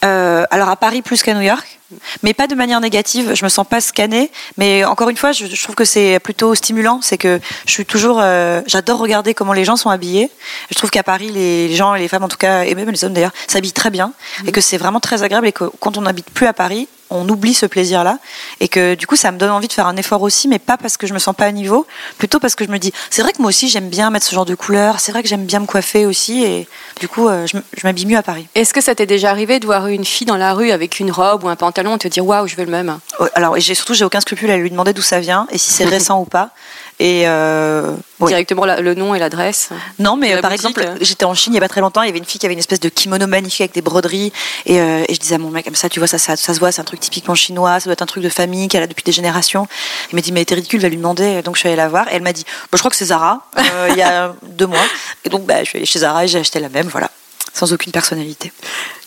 Euh, 0.04 0.44
alors 0.50 0.68
à 0.68 0.76
Paris 0.76 1.00
plus 1.00 1.22
qu'à 1.22 1.32
New 1.32 1.40
York, 1.40 1.80
mais 2.22 2.34
pas 2.34 2.46
de 2.46 2.54
manière 2.54 2.80
négative. 2.80 3.32
Je 3.34 3.42
me 3.44 3.48
sens 3.48 3.66
pas 3.66 3.80
scannée, 3.80 4.30
mais 4.58 4.84
encore 4.84 5.08
une 5.08 5.16
fois, 5.16 5.32
je, 5.32 5.46
trouve 5.62 5.74
que 5.74 5.86
c'est 5.86 6.20
plutôt 6.20 6.54
stimulant. 6.54 7.00
C'est 7.00 7.16
que 7.16 7.40
je 7.64 7.72
suis 7.72 7.86
toujours, 7.86 8.20
j'adore 8.66 8.98
regarder 8.98 9.32
comment 9.32 9.54
les 9.54 9.64
gens 9.64 9.76
sont 9.76 9.88
habillés. 9.88 10.30
Je 10.70 10.74
trouve 10.74 10.90
qu'à 10.90 11.02
Paris, 11.02 11.30
les 11.30 11.74
gens 11.74 11.94
et 11.94 12.00
les 12.00 12.08
femmes 12.08 12.24
en 12.24 12.28
tout 12.28 12.36
cas, 12.36 12.64
et 12.64 12.74
même 12.74 12.90
les 12.90 13.04
hommes 13.04 13.14
d'ailleurs, 13.14 13.32
s'habillent 13.48 13.72
très 13.72 13.90
bien, 13.90 14.12
et 14.46 14.52
que 14.52 14.60
c'est 14.60 14.76
vraiment 14.76 15.00
très 15.00 15.22
agréable. 15.22 15.46
Et 15.46 15.52
que 15.52 15.64
quand 15.80 15.96
on 15.96 16.02
n'habite 16.02 16.28
plus 16.30 16.46
à 16.46 16.52
Paris, 16.52 16.86
on 17.10 17.28
oublie 17.28 17.54
ce 17.54 17.66
plaisir-là 17.66 18.18
et 18.60 18.68
que 18.68 18.94
du 18.94 19.06
coup 19.06 19.16
ça 19.16 19.32
me 19.32 19.38
donne 19.38 19.50
envie 19.50 19.68
de 19.68 19.72
faire 19.72 19.86
un 19.86 19.96
effort 19.96 20.22
aussi, 20.22 20.48
mais 20.48 20.58
pas 20.58 20.76
parce 20.76 20.96
que 20.96 21.06
je 21.06 21.14
me 21.14 21.18
sens 21.18 21.34
pas 21.34 21.44
à 21.44 21.52
niveau, 21.52 21.86
plutôt 22.18 22.38
parce 22.38 22.54
que 22.54 22.64
je 22.64 22.70
me 22.70 22.78
dis 22.78 22.92
c'est 23.10 23.22
vrai 23.22 23.32
que 23.32 23.40
moi 23.40 23.48
aussi 23.48 23.68
j'aime 23.68 23.88
bien 23.88 24.10
mettre 24.10 24.26
ce 24.26 24.34
genre 24.34 24.44
de 24.44 24.54
couleurs, 24.54 25.00
c'est 25.00 25.12
vrai 25.12 25.22
que 25.22 25.28
j'aime 25.28 25.44
bien 25.44 25.60
me 25.60 25.66
coiffer 25.66 26.06
aussi 26.06 26.44
et 26.44 26.68
du 27.00 27.08
coup 27.08 27.28
euh, 27.28 27.46
je, 27.46 27.56
m'habille 27.84 28.06
mieux 28.06 28.16
à 28.18 28.22
Paris. 28.22 28.48
Est-ce 28.54 28.74
que 28.74 28.80
ça 28.80 28.94
t'est 28.94 29.06
déjà 29.06 29.30
arrivé 29.30 29.60
de 29.60 29.66
voir 29.66 29.86
une 29.86 30.04
fille 30.04 30.26
dans 30.26 30.36
la 30.36 30.54
rue 30.54 30.70
avec 30.70 31.00
une 31.00 31.10
robe 31.10 31.44
ou 31.44 31.48
un 31.48 31.56
pantalon 31.56 31.96
et 31.96 31.98
te 31.98 32.08
dire 32.08 32.26
waouh 32.26 32.46
je 32.46 32.56
veux 32.56 32.64
le 32.64 32.70
même? 32.70 32.98
Alors 33.34 33.58
j'ai 33.58 33.74
surtout 33.74 33.94
j'ai 33.94 34.04
aucun 34.04 34.20
scrupule 34.20 34.50
à 34.50 34.56
lui 34.56 34.70
demander 34.70 34.92
d'où 34.92 35.02
ça 35.02 35.20
vient 35.20 35.46
et 35.50 35.58
si 35.58 35.70
c'est 35.70 35.84
récent 35.96 36.20
ou 36.20 36.24
pas. 36.24 36.50
Et 36.98 37.24
euh, 37.26 37.92
oui. 38.20 38.28
Directement 38.28 38.64
la- 38.64 38.80
le 38.80 38.94
nom 38.94 39.14
et 39.14 39.18
l'adresse. 39.18 39.68
Non, 39.98 40.16
mais 40.16 40.32
euh, 40.34 40.40
par 40.40 40.50
boutique, 40.50 40.66
exemple, 40.70 40.80
euh. 40.86 40.96
j'étais 41.02 41.26
en 41.26 41.34
Chine 41.34 41.52
il 41.52 41.56
y 41.56 41.58
a 41.58 41.60
pas 41.60 41.68
très 41.68 41.82
longtemps. 41.82 42.00
Il 42.02 42.06
y 42.06 42.08
avait 42.08 42.18
une 42.18 42.24
fille 42.24 42.40
qui 42.40 42.46
avait 42.46 42.54
une 42.54 42.58
espèce 42.58 42.80
de 42.80 42.88
kimono 42.88 43.26
magnifique 43.26 43.60
avec 43.60 43.74
des 43.74 43.82
broderies. 43.82 44.32
Et, 44.64 44.80
euh, 44.80 45.04
et 45.06 45.12
je 45.12 45.20
disais 45.20 45.34
à 45.34 45.38
mon 45.38 45.50
mec, 45.50 45.66
comme 45.66 45.74
ça, 45.74 45.90
tu 45.90 45.98
vois, 45.98 46.08
ça, 46.08 46.16
ça, 46.16 46.36
ça 46.36 46.54
se 46.54 46.58
voit, 46.58 46.72
c'est 46.72 46.80
un 46.80 46.84
truc 46.84 47.00
typiquement 47.00 47.34
chinois. 47.34 47.80
Ça 47.80 47.84
doit 47.84 47.92
être 47.92 48.00
un 48.02 48.06
truc 48.06 48.22
de 48.24 48.30
famille 48.30 48.68
qu'elle 48.68 48.82
a 48.82 48.86
depuis 48.86 49.04
des 49.04 49.12
générations. 49.12 49.68
Il 50.10 50.14
m'a 50.16 50.22
dit, 50.22 50.32
mais 50.32 50.42
t'es 50.46 50.54
ridicule, 50.54 50.80
va 50.80 50.88
lui 50.88 50.96
demander. 50.96 51.42
Donc 51.42 51.56
je 51.56 51.60
suis 51.60 51.68
allée 51.68 51.76
la 51.76 51.88
voir. 51.88 52.08
Et 52.08 52.14
elle 52.16 52.22
m'a 52.22 52.32
dit, 52.32 52.44
Bah, 52.44 52.68
je 52.72 52.78
crois 52.78 52.90
que 52.90 52.96
c'est 52.96 53.04
Zara. 53.06 53.46
il 53.90 53.96
y 53.96 54.02
a 54.02 54.34
deux 54.42 54.66
mois. 54.66 54.78
Et 55.24 55.28
donc, 55.28 55.44
bah, 55.44 55.62
je 55.64 55.68
suis 55.68 55.76
allée 55.76 55.86
chez 55.86 55.98
Zara 55.98 56.24
et 56.24 56.28
j'ai 56.28 56.38
acheté 56.38 56.60
la 56.60 56.70
même. 56.70 56.86
Voilà, 56.88 57.10
sans 57.52 57.74
aucune 57.74 57.92
personnalité. 57.92 58.52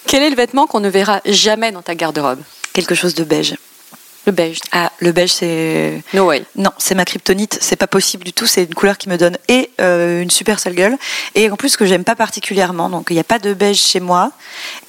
Quel 0.05 0.22
est 0.22 0.29
le 0.29 0.36
vêtement 0.36 0.67
qu'on 0.67 0.79
ne 0.79 0.89
verra 0.89 1.22
jamais 1.25 1.72
dans 1.72 1.81
ta 1.81 1.96
garde-robe? 1.96 2.39
Quelque 2.74 2.93
chose 2.93 3.15
de 3.15 3.24
beige. 3.24 3.55
Le 4.30 4.36
beige. 4.36 4.60
Ah, 4.72 4.92
le 5.00 5.12
beige, 5.12 5.32
c'est 5.34 6.04
No 6.14 6.28
way. 6.28 6.44
Non, 6.56 6.70
c'est 6.78 6.94
ma 6.94 7.04
kryptonite, 7.04 7.58
c'est 7.62 7.76
pas 7.76 7.88
possible 7.88 8.24
du 8.26 8.32
tout, 8.32 8.46
c'est 8.46 8.64
une 8.66 8.76
couleur 8.76 9.00
qui 9.00 9.10
me 9.10 9.18
donne 9.18 9.38
et 9.48 9.72
euh, 9.82 10.22
une 10.22 10.30
super 10.30 10.60
sale 10.60 10.76
gueule 10.76 10.96
et 11.34 11.50
en 11.50 11.56
plus 11.56 11.76
que 11.78 11.86
j'aime 11.88 12.04
pas 12.04 12.16
particulièrement, 12.16 12.92
donc 12.92 13.08
il 13.10 13.14
n'y 13.14 13.20
a 13.20 13.24
pas 13.24 13.40
de 13.40 13.56
beige 13.56 13.80
chez 13.82 14.00
moi 14.00 14.32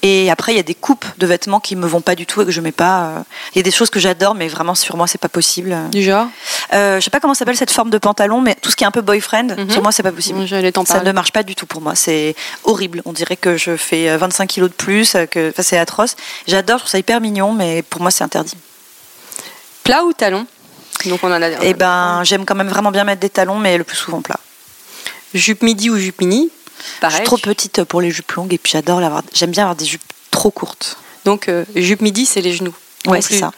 et 0.02 0.30
après 0.30 0.52
il 0.52 0.56
y 0.56 0.60
a 0.60 0.62
des 0.62 0.74
coupes 0.74 1.06
de 1.16 1.26
vêtements 1.26 1.58
qui 1.58 1.74
me 1.74 1.86
vont 1.86 2.02
pas 2.02 2.14
du 2.14 2.26
tout 2.26 2.42
et 2.42 2.44
que 2.44 2.50
je 2.50 2.60
mets 2.60 2.70
pas. 2.70 3.00
euh, 3.04 3.18
Il 3.54 3.58
y 3.58 3.60
a 3.60 3.62
des 3.62 3.70
choses 3.70 3.88
que 3.88 3.98
j'adore 3.98 4.34
mais 4.34 4.46
vraiment 4.48 4.74
sur 4.74 4.98
moi 4.98 5.06
c'est 5.06 5.16
pas 5.20 5.30
possible. 5.30 5.74
Du 5.90 6.02
genre? 6.02 6.26
Euh, 6.74 7.00
je 7.00 7.04
sais 7.04 7.10
pas 7.10 7.20
comment 7.20 7.32
s'appelle 7.32 7.56
cette 7.56 7.70
forme 7.70 7.88
de 7.88 7.96
pantalon 7.98 8.42
mais 8.42 8.56
tout 8.60 8.70
ce 8.70 8.76
qui 8.76 8.84
est 8.84 8.86
un 8.86 8.90
peu 8.90 9.00
boyfriend, 9.00 9.56
Mhm. 9.56 9.70
sur 9.70 9.80
moi 9.82 9.90
c'est 9.90 10.02
pas 10.02 10.12
possible. 10.12 10.46
J'allais 10.46 10.70
t'en 10.72 10.84
Ça 10.84 11.02
ne 11.02 11.12
marche 11.12 11.32
pas 11.32 11.44
du 11.44 11.54
tout 11.54 11.64
pour 11.64 11.80
moi, 11.80 11.94
c'est 11.94 12.34
horrible. 12.64 13.00
On 13.06 13.14
dirait 13.14 13.36
que 13.36 13.56
je 13.56 13.74
fais 13.78 14.10
euh, 14.10 14.18
25 14.18 14.46
kilos 14.48 14.68
de 14.68 14.74
plus, 14.74 15.14
euh, 15.14 15.24
que 15.24 15.48
enfin, 15.48 15.62
c'est 15.62 15.78
atroce. 15.78 16.14
J'adore, 16.46 16.76
je 16.76 16.82
trouve 16.82 16.90
ça 16.90 16.98
hyper 16.98 17.22
mignon 17.22 17.54
mais 17.54 17.80
pour 17.82 18.02
moi 18.02 18.10
c'est 18.10 18.22
interdit. 18.24 18.52
Plat 19.90 20.04
ou 20.04 20.12
talon 20.12 20.46
Donc 21.06 21.18
on 21.24 21.32
en 21.32 21.42
a. 21.42 21.48
Et 21.64 21.74
ben 21.74 22.22
j'aime 22.22 22.44
quand 22.44 22.54
même 22.54 22.68
vraiment 22.68 22.92
bien 22.92 23.02
mettre 23.02 23.20
des 23.20 23.28
talons 23.28 23.58
mais 23.58 23.76
le 23.76 23.82
plus 23.82 23.96
souvent 23.96 24.22
plat. 24.22 24.38
Jupe 25.34 25.62
midi 25.62 25.90
ou 25.90 25.96
jupe 25.98 26.20
mini? 26.20 26.48
Je 26.78 27.00
Pareil. 27.00 27.16
suis 27.16 27.24
trop 27.24 27.38
petite 27.38 27.82
pour 27.82 28.00
les 28.00 28.12
jupes 28.12 28.30
longues 28.32 28.54
et 28.54 28.58
puis 28.58 28.70
j'adore 28.70 29.00
l'avoir. 29.00 29.24
J'aime 29.34 29.50
bien 29.50 29.64
avoir 29.64 29.74
des 29.74 29.84
jupes 29.84 30.04
trop 30.30 30.52
courtes. 30.52 30.96
Donc 31.24 31.48
euh, 31.48 31.64
jupe 31.74 32.02
midi, 32.02 32.24
c'est 32.24 32.40
les 32.40 32.52
genoux. 32.52 32.74
Ouais, 33.08 33.20
c'est 33.20 33.40
ça. 33.40 33.50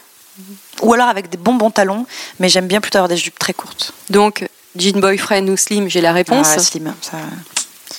Ou 0.81 0.91
alors 0.95 1.07
avec 1.07 1.29
des 1.29 1.37
bons 1.37 1.53
bons 1.53 1.69
talons, 1.69 2.07
mais 2.39 2.49
j'aime 2.49 2.65
bien 2.65 2.81
plutôt 2.81 2.97
avoir 2.97 3.09
des 3.09 3.17
jupes 3.17 3.37
très 3.37 3.53
courtes. 3.53 3.93
Donc 4.09 4.43
jean 4.75 4.99
boyfriend 4.99 5.47
ou 5.49 5.55
slim, 5.55 5.87
j'ai 5.87 6.01
la 6.01 6.13
réponse. 6.13 6.47
Ah, 6.55 6.59
slim, 6.59 6.95
ça, 6.99 7.17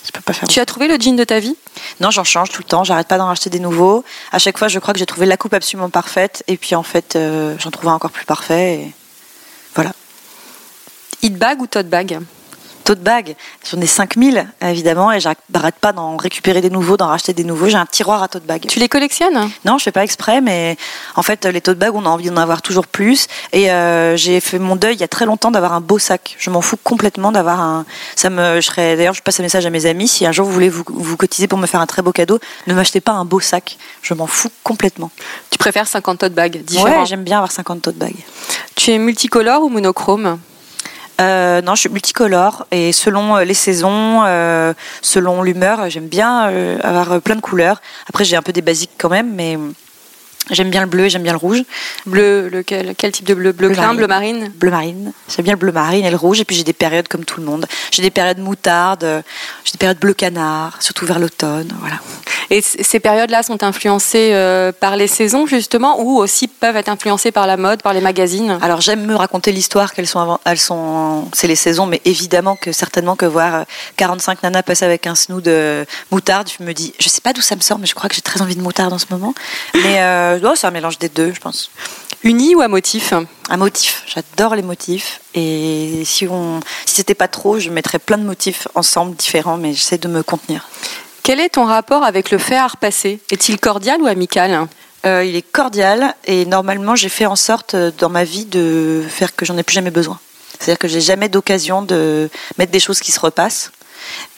je 0.05 0.11
peux 0.13 0.21
pas 0.21 0.33
faire. 0.33 0.49
Tu 0.49 0.61
as 0.61 0.67
trouvé 0.67 0.89
le 0.89 0.97
jean 0.99 1.17
de 1.17 1.25
ta 1.25 1.39
vie? 1.39 1.57
Non, 2.01 2.11
j'en 2.11 2.25
change 2.25 2.51
tout 2.51 2.63
le 2.63 2.69
temps. 2.69 2.85
J'arrête 2.85 3.09
pas 3.09 3.19
d'en 3.19 3.27
racheter 3.27 3.51
des 3.51 3.61
nouveaux. 3.61 4.05
À 4.33 4.39
chaque 4.39 4.59
fois, 4.59 4.69
je 4.69 4.79
crois 4.79 4.93
que 4.95 4.99
j'ai 4.99 5.07
trouvé 5.07 5.27
la 5.27 5.37
coupe 5.37 5.55
absolument 5.55 5.91
parfaite, 5.91 6.43
et 6.49 6.57
puis 6.57 6.75
en 6.75 6.83
fait, 6.83 7.17
euh, 7.17 7.57
j'en 7.59 7.71
trouve 7.71 7.89
un 7.91 7.95
encore 7.95 8.11
plus 8.11 8.25
parfait. 8.25 8.75
Et... 8.75 8.93
Voilà. 9.75 9.93
Hit 11.23 11.37
bag 11.37 11.61
ou 11.61 11.67
tote 11.67 11.89
bag? 11.89 12.19
Tote 12.85 13.01
bag, 13.01 13.35
j'en 13.71 13.81
ai 13.81 13.87
5000 13.87 14.47
évidemment, 14.61 15.11
et 15.11 15.19
j'arrête 15.19 15.75
pas 15.81 15.93
d'en 15.93 16.19
récupérer 16.19 16.61
des 16.61 16.69
nouveaux, 16.69 16.99
d'en 16.99 17.09
racheter 17.09 17.33
des 17.33 17.45
nouveaux. 17.45 17.69
J'ai 17.69 17.77
un 17.77 17.87
tiroir 17.87 18.23
à 18.23 18.29
tote 18.29 18.45
bag. 18.45 18.67
Tu 18.69 18.79
les 18.79 18.89
collectionnes? 18.91 19.51
Non, 19.65 19.79
je 19.79 19.85
fais 19.85 19.93
pas 19.93 20.05
exprès, 20.05 20.43
mais 20.43 20.77
en 21.17 21.23
fait, 21.23 21.47
les 21.47 21.63
tote 21.63 21.79
bags, 21.79 21.95
on 21.95 22.05
a 22.05 22.11
envie 22.11 22.29
d'en 22.29 22.37
avoir 22.37 22.61
toujours 22.61 22.87
plus. 22.87 23.27
Et 23.53 23.71
euh, 23.71 24.19
j'ai 24.19 24.39
fait 24.41 24.59
mon 24.59 24.77
deuil 24.77 24.97
il 24.97 25.01
y 25.01 25.05
a 25.05 25.09
très 25.09 25.25
longtemps 25.25 25.51
d'avoir 25.51 25.73
un 25.73 25.81
beau 25.81 25.99
sac. 25.99 26.37
Je 26.39 26.51
m'en 26.51 26.61
fous 26.61 26.77
complètement 26.83 27.33
d'avoir 27.33 27.61
un. 27.61 27.87
Ça 28.17 28.29
me. 28.29 28.57
Je 28.57 28.67
serais. 28.67 28.97
D'ailleurs, 28.97 29.15
je 29.15 29.23
passe 29.23 29.41
un 29.41 29.45
message 29.45 29.65
à 29.65 29.71
mes 29.71 29.87
amis. 29.87 30.07
Si 30.07 30.27
un 30.27 30.33
jour 30.33 30.47
vous 30.47 30.53
voulez 30.53 30.69
vous, 30.69 30.85
vous 30.87 31.17
cotiser 31.17 31.49
pour 31.49 31.59
me 31.59 31.67
faire 31.67 31.81
un 31.81 31.87
très 31.87 32.03
beau 32.03 32.13
cadeau, 32.13 32.39
ne 32.67 32.75
m'achetez 32.75 33.01
pas 33.01 33.13
un 33.13 33.25
beau 33.25 33.41
sac. 33.41 33.79
Je 34.03 34.13
m'en 34.13 34.27
fous 34.27 34.51
complètement. 34.63 35.11
Tu 35.49 35.57
préfères 35.57 35.89
50 35.89 36.19
tote 36.19 36.35
bags 36.35 36.63
différents 36.63 37.01
Ouais, 37.01 37.07
j'aime 37.07 37.25
bien 37.25 37.39
avoir 37.39 37.51
50 37.51 37.81
tote 37.81 37.97
bags. 37.97 38.13
Tu 38.77 38.91
es 38.91 38.99
multicolore 38.99 39.63
ou 39.63 39.71
monochrome? 39.71 40.39
Euh, 41.21 41.61
non, 41.63 41.75
je 41.75 41.81
suis 41.81 41.89
multicolore 41.89 42.67
et 42.73 42.93
selon 42.93 43.37
euh, 43.37 43.45
les 43.45 43.55
saisons, 43.55 44.25
euh, 44.25 44.75
selon 45.01 45.43
l'humeur, 45.43 45.89
j'aime 45.89 46.09
bien 46.09 46.49
euh, 46.49 46.79
avoir 46.83 47.13
euh, 47.13 47.21
plein 47.21 47.37
de 47.37 47.41
couleurs. 47.41 47.81
Après, 48.09 48.25
j'ai 48.25 48.37
un 48.37 48.43
peu 48.43 48.53
des 48.53 48.63
basiques 48.63 48.91
quand 48.99 49.11
même, 49.11 49.33
mais 49.33 49.57
j'aime 50.51 50.71
bien 50.71 50.81
le 50.83 50.87
bleu, 50.87 51.05
et 51.05 51.11
j'aime 51.11 51.23
bien 51.23 51.33
le 51.33 51.39
rouge. 51.39 51.63
Bleu, 52.07 52.49
lequel 52.49 52.95
Quel 52.97 53.13
type 53.13 53.27
de 53.27 53.35
bleu? 53.35 53.53
Bleu 53.53 53.69
Bleu 53.69 53.77
marine. 53.77 53.97
bleu 53.97 54.07
marine? 54.07 54.53
Bleu 54.57 54.71
marine. 54.71 55.13
J'aime 55.35 55.45
bien 55.45 55.55
le 55.55 55.59
bleu 55.59 55.73
marine 55.73 56.05
et 56.05 56.11
le 56.11 56.17
rouge. 56.17 56.41
Et 56.41 56.45
puis 56.45 56.57
j'ai 56.57 56.65
des 56.65 56.73
périodes 56.73 57.09
comme 57.09 57.25
tout 57.25 57.41
le 57.41 57.47
monde. 57.47 57.67
J'ai 57.91 58.03
des 58.03 58.11
périodes 58.11 58.39
moutarde, 58.39 59.05
euh, 59.05 59.23
j'ai 59.65 59.73
des 59.73 59.79
périodes 59.79 59.99
bleu 59.99 60.15
canard, 60.15 60.77
surtout 60.81 61.07
vers 61.07 61.19
l'automne. 61.19 61.73
Voilà. 61.81 61.97
Et 62.51 62.61
ces 62.61 63.01
périodes-là 63.01 63.43
sont 63.43 63.63
influencées 63.65 64.31
euh, 64.33 64.71
par 64.73 64.97
les 64.97 65.07
saisons, 65.07 65.47
justement, 65.47 66.01
ou 66.01 66.19
aussi 66.19 66.47
peuvent 66.47 66.77
être 66.77 66.89
influencées 66.89 67.33
par 67.33 67.47
la 67.47 67.57
mode, 67.57 67.83
par 67.83 67.95
les 67.95 68.01
magazines? 68.01 68.59
Alors 68.61 68.81
j'aime 68.81 69.05
me 69.07 69.15
raconter 69.15 69.51
l'histoire 69.51 69.93
qu'elles 69.95 70.07
sont 70.07 70.21
avant, 70.21 70.41
elles 70.45 70.59
sont, 70.59 71.29
c'est 71.33 71.47
les 71.47 71.57
saisons, 71.57 71.87
mais 71.87 72.01
évidemment 72.05 72.57
que 72.57 72.73
certainement 72.73 73.17
que 73.17 73.27
voir 73.27 73.55
euh, 73.55 73.63
45 73.97 74.43
nanas 74.43 74.63
passer 74.63 74.85
avec 74.85 75.07
un 75.07 75.15
snood 75.15 75.43
de 75.43 75.87
moutarde, 76.11 76.49
je 76.59 76.65
me 76.65 76.73
dis, 76.73 76.93
je 76.99 77.09
sais 77.09 77.21
pas 77.21 77.33
d'où 77.33 77.41
ça 77.41 77.57
me 77.57 77.61
sort, 77.61 77.79
mais 77.79 77.87
je 77.87 77.95
crois 77.95 78.09
que 78.09 78.15
j'ai 78.15 78.23
très 78.23 78.41
envie 78.43 78.57
de 78.57 78.63
moutarde 78.63 78.93
en 78.93 78.99
ce 78.99 79.07
moment. 79.11 79.35
Mais 79.75 80.01
euh, 80.01 80.34
oh, 80.45 80.53
c'est 80.55 80.67
un 80.67 80.71
mélange 80.71 80.99
des 80.99 81.09
deux, 81.09 81.33
je 81.33 81.41
pense. 81.41 81.71
Uni 82.23 82.55
ou 82.55 82.63
à 82.63 82.69
motif 82.69 83.13
Un 83.51 83.57
motif, 83.57 84.03
j'adore 84.07 84.55
les 84.55 84.63
motifs. 84.63 85.21
Et 85.35 86.03
si 86.05 86.27
on, 86.27 86.61
si 86.87 86.97
c'était 86.97 87.15
pas 87.15 87.29
trop, 87.29 87.59
je 87.59 87.71
mettrais 87.71 87.99
plein 87.99 88.19
de 88.19 88.25
motifs 88.25 88.67
ensemble 88.75 89.15
différents, 89.17 89.59
mais 89.59 89.75
j'essaie 89.75 89.99
de 89.99 90.09
me 90.09 90.23
contenir. 90.23 90.69
Quel 91.23 91.41
est 91.41 91.51
ton 91.51 91.65
rapport 91.65 92.03
avec 92.03 92.31
le 92.31 92.39
fait 92.39 92.57
à 92.57 92.67
repasser 92.67 93.21
Est-il 93.31 93.59
cordial 93.59 94.01
ou 94.03 94.07
amical? 94.07 94.67
Euh, 95.07 95.25
il 95.25 95.37
est 95.37 95.43
cordial 95.43 96.15
et 96.25 96.47
normalement 96.47 96.97
j'ai 96.97 97.11
fait 97.11 97.27
en 97.27 97.37
sorte 97.37 97.75
euh, 97.75 97.91
dans 97.99 98.09
ma 98.09 98.25
vie 98.25 98.47
de 98.47 99.05
faire 99.07 99.37
que 99.37 99.45
j'en 99.45 99.57
ai 99.59 99.63
plus 99.63 99.75
jamais 99.75 99.91
besoin. 99.91 100.19
C'est-à-dire 100.59 100.79
que 100.79 100.89
j'ai 100.89 101.01
jamais 101.01 101.29
d'occasion 101.29 101.83
de 101.83 102.31
mettre 102.59 102.73
des 102.73 102.81
choses 102.81 103.01
qui 103.01 103.13
se 103.13 103.21
repassent. 103.21 103.71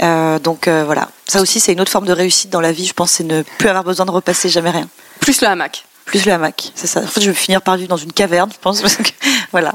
Euh, 0.02 0.38
donc 0.38 0.68
euh, 0.68 0.84
voilà, 0.84 1.08
ça 1.26 1.40
aussi 1.40 1.60
c'est 1.60 1.72
une 1.72 1.80
autre 1.80 1.90
forme 1.90 2.06
de 2.06 2.12
réussite 2.12 2.50
dans 2.50 2.60
la 2.60 2.72
vie. 2.72 2.86
Je 2.86 2.92
pense 2.92 3.12
c'est 3.12 3.24
ne 3.24 3.42
plus 3.42 3.68
avoir 3.68 3.84
besoin 3.84 4.06
de 4.06 4.10
repasser 4.10 4.48
jamais 4.48 4.70
rien. 4.70 4.88
Plus 5.20 5.40
le 5.40 5.48
hamac. 5.48 5.85
Plus 6.06 6.24
le 6.24 6.32
hamac, 6.32 6.72
c'est 6.74 6.86
ça. 6.86 7.00
En 7.00 7.06
fait, 7.06 7.20
je 7.20 7.30
vais 7.30 7.36
finir 7.36 7.60
par 7.62 7.76
vivre 7.76 7.88
dans 7.88 7.96
une 7.96 8.12
caverne, 8.12 8.50
je 8.52 8.58
pense. 8.60 8.80
parce 8.82 8.96
que- 8.96 9.10
voilà. 9.52 9.72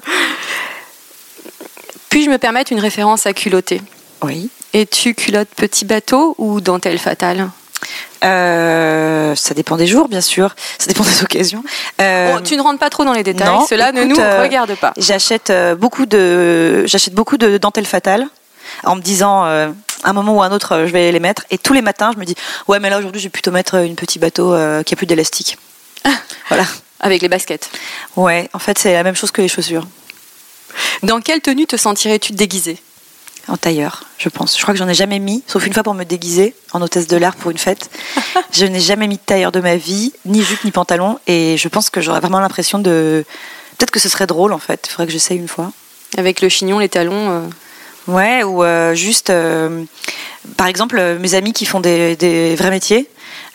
Puis-je 2.09 2.29
me 2.29 2.37
permettre 2.37 2.71
une 2.71 2.79
référence 2.79 3.25
à 3.25 3.33
culotté? 3.33 3.81
Oui. 4.23 4.49
Es-tu 4.73 5.13
culotte 5.13 5.49
petit 5.55 5.85
bateau 5.85 6.35
ou 6.37 6.61
dentelle 6.61 6.97
fatale? 6.99 7.49
Euh, 8.23 9.33
ça 9.35 9.53
dépend 9.53 9.75
des 9.75 9.87
jours, 9.87 10.07
bien 10.07 10.21
sûr. 10.21 10.55
Ça 10.77 10.87
dépend 10.87 11.03
des 11.03 11.21
occasions. 11.23 11.63
Euh, 11.99 12.33
Oh, 12.37 12.41
Tu 12.41 12.55
ne 12.55 12.61
rentres 12.61 12.79
pas 12.79 12.89
trop 12.89 13.03
dans 13.03 13.13
les 13.13 13.23
détails, 13.23 13.47
non, 13.47 13.65
cela 13.65 13.91
ne 13.91 14.03
nous 14.03 14.19
euh, 14.19 14.41
regarde 14.41 14.75
pas. 14.75 14.93
J'achète 14.97 15.51
beaucoup 15.77 16.05
de 16.05 16.83
j'achète 16.85 17.13
beaucoup 17.13 17.37
de 17.37 17.57
dentelles 17.57 17.85
fatales 17.87 18.27
en 18.83 18.95
me 18.95 19.01
disant 19.01 19.43
à 19.43 19.67
un 20.03 20.13
moment 20.13 20.35
ou 20.35 20.41
à 20.43 20.45
un 20.45 20.51
autre 20.51 20.83
je 20.85 20.91
vais 20.91 21.11
les 21.11 21.19
mettre 21.19 21.43
et 21.49 21.57
tous 21.57 21.73
les 21.73 21.81
matins 21.81 22.11
je 22.13 22.19
me 22.19 22.25
dis 22.25 22.35
ouais 22.67 22.79
mais 22.79 22.89
là 22.89 22.99
aujourd'hui 22.99 23.19
je 23.19 23.25
vais 23.25 23.31
plutôt 23.31 23.51
mettre 23.51 23.75
une 23.75 23.95
petit 23.95 24.19
bateau 24.19 24.55
qui 24.85 24.93
a 24.93 24.97
plus 24.97 25.07
d'élastique. 25.07 25.57
Voilà. 26.49 26.65
Avec 26.99 27.21
les 27.21 27.29
baskets. 27.29 27.69
Ouais, 28.15 28.49
en 28.53 28.59
fait 28.59 28.77
c'est 28.77 28.93
la 28.93 29.03
même 29.03 29.15
chose 29.15 29.31
que 29.31 29.41
les 29.41 29.47
chaussures 29.47 29.87
Dans 31.03 31.19
quelle 31.19 31.41
tenue 31.41 31.65
te 31.65 31.75
sentirais-tu 31.77 32.33
déguisée? 32.33 32.77
En 33.47 33.57
tailleur, 33.57 34.03
je 34.19 34.29
pense. 34.29 34.55
Je 34.55 34.61
crois 34.61 34.73
que 34.73 34.77
j'en 34.77 34.87
ai 34.87 34.93
jamais 34.93 35.17
mis 35.17 35.43
sauf 35.47 35.65
une 35.65 35.73
fois 35.73 35.83
pour 35.83 35.95
me 35.95 36.03
déguiser 36.03 36.53
en 36.73 36.81
hôtesse 36.81 37.07
de 37.07 37.17
l'air 37.17 37.35
pour 37.35 37.49
une 37.49 37.57
fête. 37.57 37.89
je 38.51 38.65
n'ai 38.65 38.79
jamais 38.79 39.07
mis 39.07 39.15
de 39.15 39.21
tailleur 39.21 39.51
de 39.51 39.59
ma 39.59 39.77
vie, 39.77 40.13
ni 40.25 40.43
jupe 40.43 40.63
ni 40.63 40.71
pantalon 40.71 41.19
et 41.27 41.57
je 41.57 41.67
pense 41.67 41.89
que 41.89 42.01
j'aurais 42.01 42.19
vraiment 42.19 42.39
l'impression 42.39 42.77
de 42.77 43.25
peut-être 43.77 43.91
que 43.91 43.99
ce 43.99 44.09
serait 44.09 44.27
drôle 44.27 44.53
en 44.53 44.59
fait, 44.59 44.85
il 44.87 44.91
faudrait 44.91 45.07
que 45.07 45.13
j'essaye 45.13 45.37
une 45.37 45.47
fois. 45.47 45.71
Avec 46.17 46.41
le 46.41 46.49
chignon, 46.49 46.77
les 46.77 46.89
talons 46.89 47.31
euh, 47.31 47.47
Ouais, 48.07 48.43
ou 48.43 48.63
euh, 48.63 48.95
juste, 48.95 49.29
euh, 49.29 49.83
par 50.57 50.67
exemple, 50.67 50.97
euh, 50.97 51.19
mes 51.19 51.35
amis 51.35 51.53
qui 51.53 51.65
font 51.65 51.79
des, 51.79 52.15
des 52.15 52.55
vrais 52.55 52.71
métiers, 52.71 53.07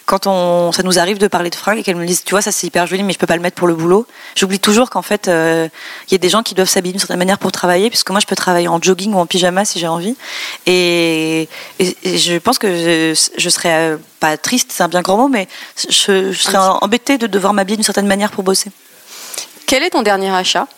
quand 0.06 0.26
on, 0.28 0.70
ça 0.72 0.82
nous 0.84 0.98
arrive 0.98 1.18
de 1.18 1.26
parler 1.26 1.50
de 1.50 1.54
fringues 1.56 1.78
et 1.78 1.82
qu'elles 1.82 1.96
me 1.96 2.06
disent, 2.06 2.22
tu 2.24 2.30
vois, 2.30 2.40
ça 2.40 2.52
c'est 2.52 2.66
hyper 2.66 2.86
joli, 2.86 3.02
mais 3.02 3.12
je 3.12 3.18
peux 3.18 3.26
pas 3.26 3.34
le 3.36 3.42
mettre 3.42 3.56
pour 3.56 3.66
le 3.66 3.74
boulot. 3.74 4.06
J'oublie 4.36 4.60
toujours 4.60 4.88
qu'en 4.88 5.02
fait, 5.02 5.26
euh, 5.28 5.68
il 6.08 6.12
y 6.12 6.14
a 6.14 6.18
des 6.18 6.28
gens 6.28 6.42
qui 6.44 6.54
doivent 6.54 6.68
s'habiller 6.68 6.92
d'une 6.92 7.00
certaine 7.00 7.18
manière 7.18 7.38
pour 7.38 7.50
travailler, 7.52 7.90
puisque 7.90 8.10
moi 8.10 8.20
je 8.20 8.26
peux 8.26 8.36
travailler 8.36 8.68
en 8.68 8.80
jogging 8.80 9.12
ou 9.14 9.18
en 9.18 9.26
pyjama 9.26 9.64
si 9.64 9.78
j'ai 9.80 9.88
envie. 9.88 10.16
Et, 10.66 11.48
et- 11.80 11.96
et 12.04 12.18
je 12.18 12.38
pense 12.38 12.58
que 12.58 12.68
je, 12.68 13.28
je 13.36 13.48
serais 13.50 13.90
euh, 13.92 13.96
pas 14.20 14.36
triste, 14.36 14.70
c'est 14.72 14.82
un 14.84 14.88
bien 14.88 15.02
grand 15.02 15.16
mot, 15.16 15.28
mais 15.28 15.48
je, 15.90 16.32
je 16.32 16.38
serais 16.40 16.58
embêtée 16.58 17.18
de 17.18 17.26
devoir 17.26 17.52
m'habiller 17.52 17.76
d'une 17.76 17.84
certaine 17.84 18.06
manière 18.06 18.30
pour 18.30 18.44
bosser. 18.44 18.70
Quel 19.66 19.82
est 19.82 19.90
ton 19.90 20.02
dernier 20.02 20.30
achat? 20.30 20.68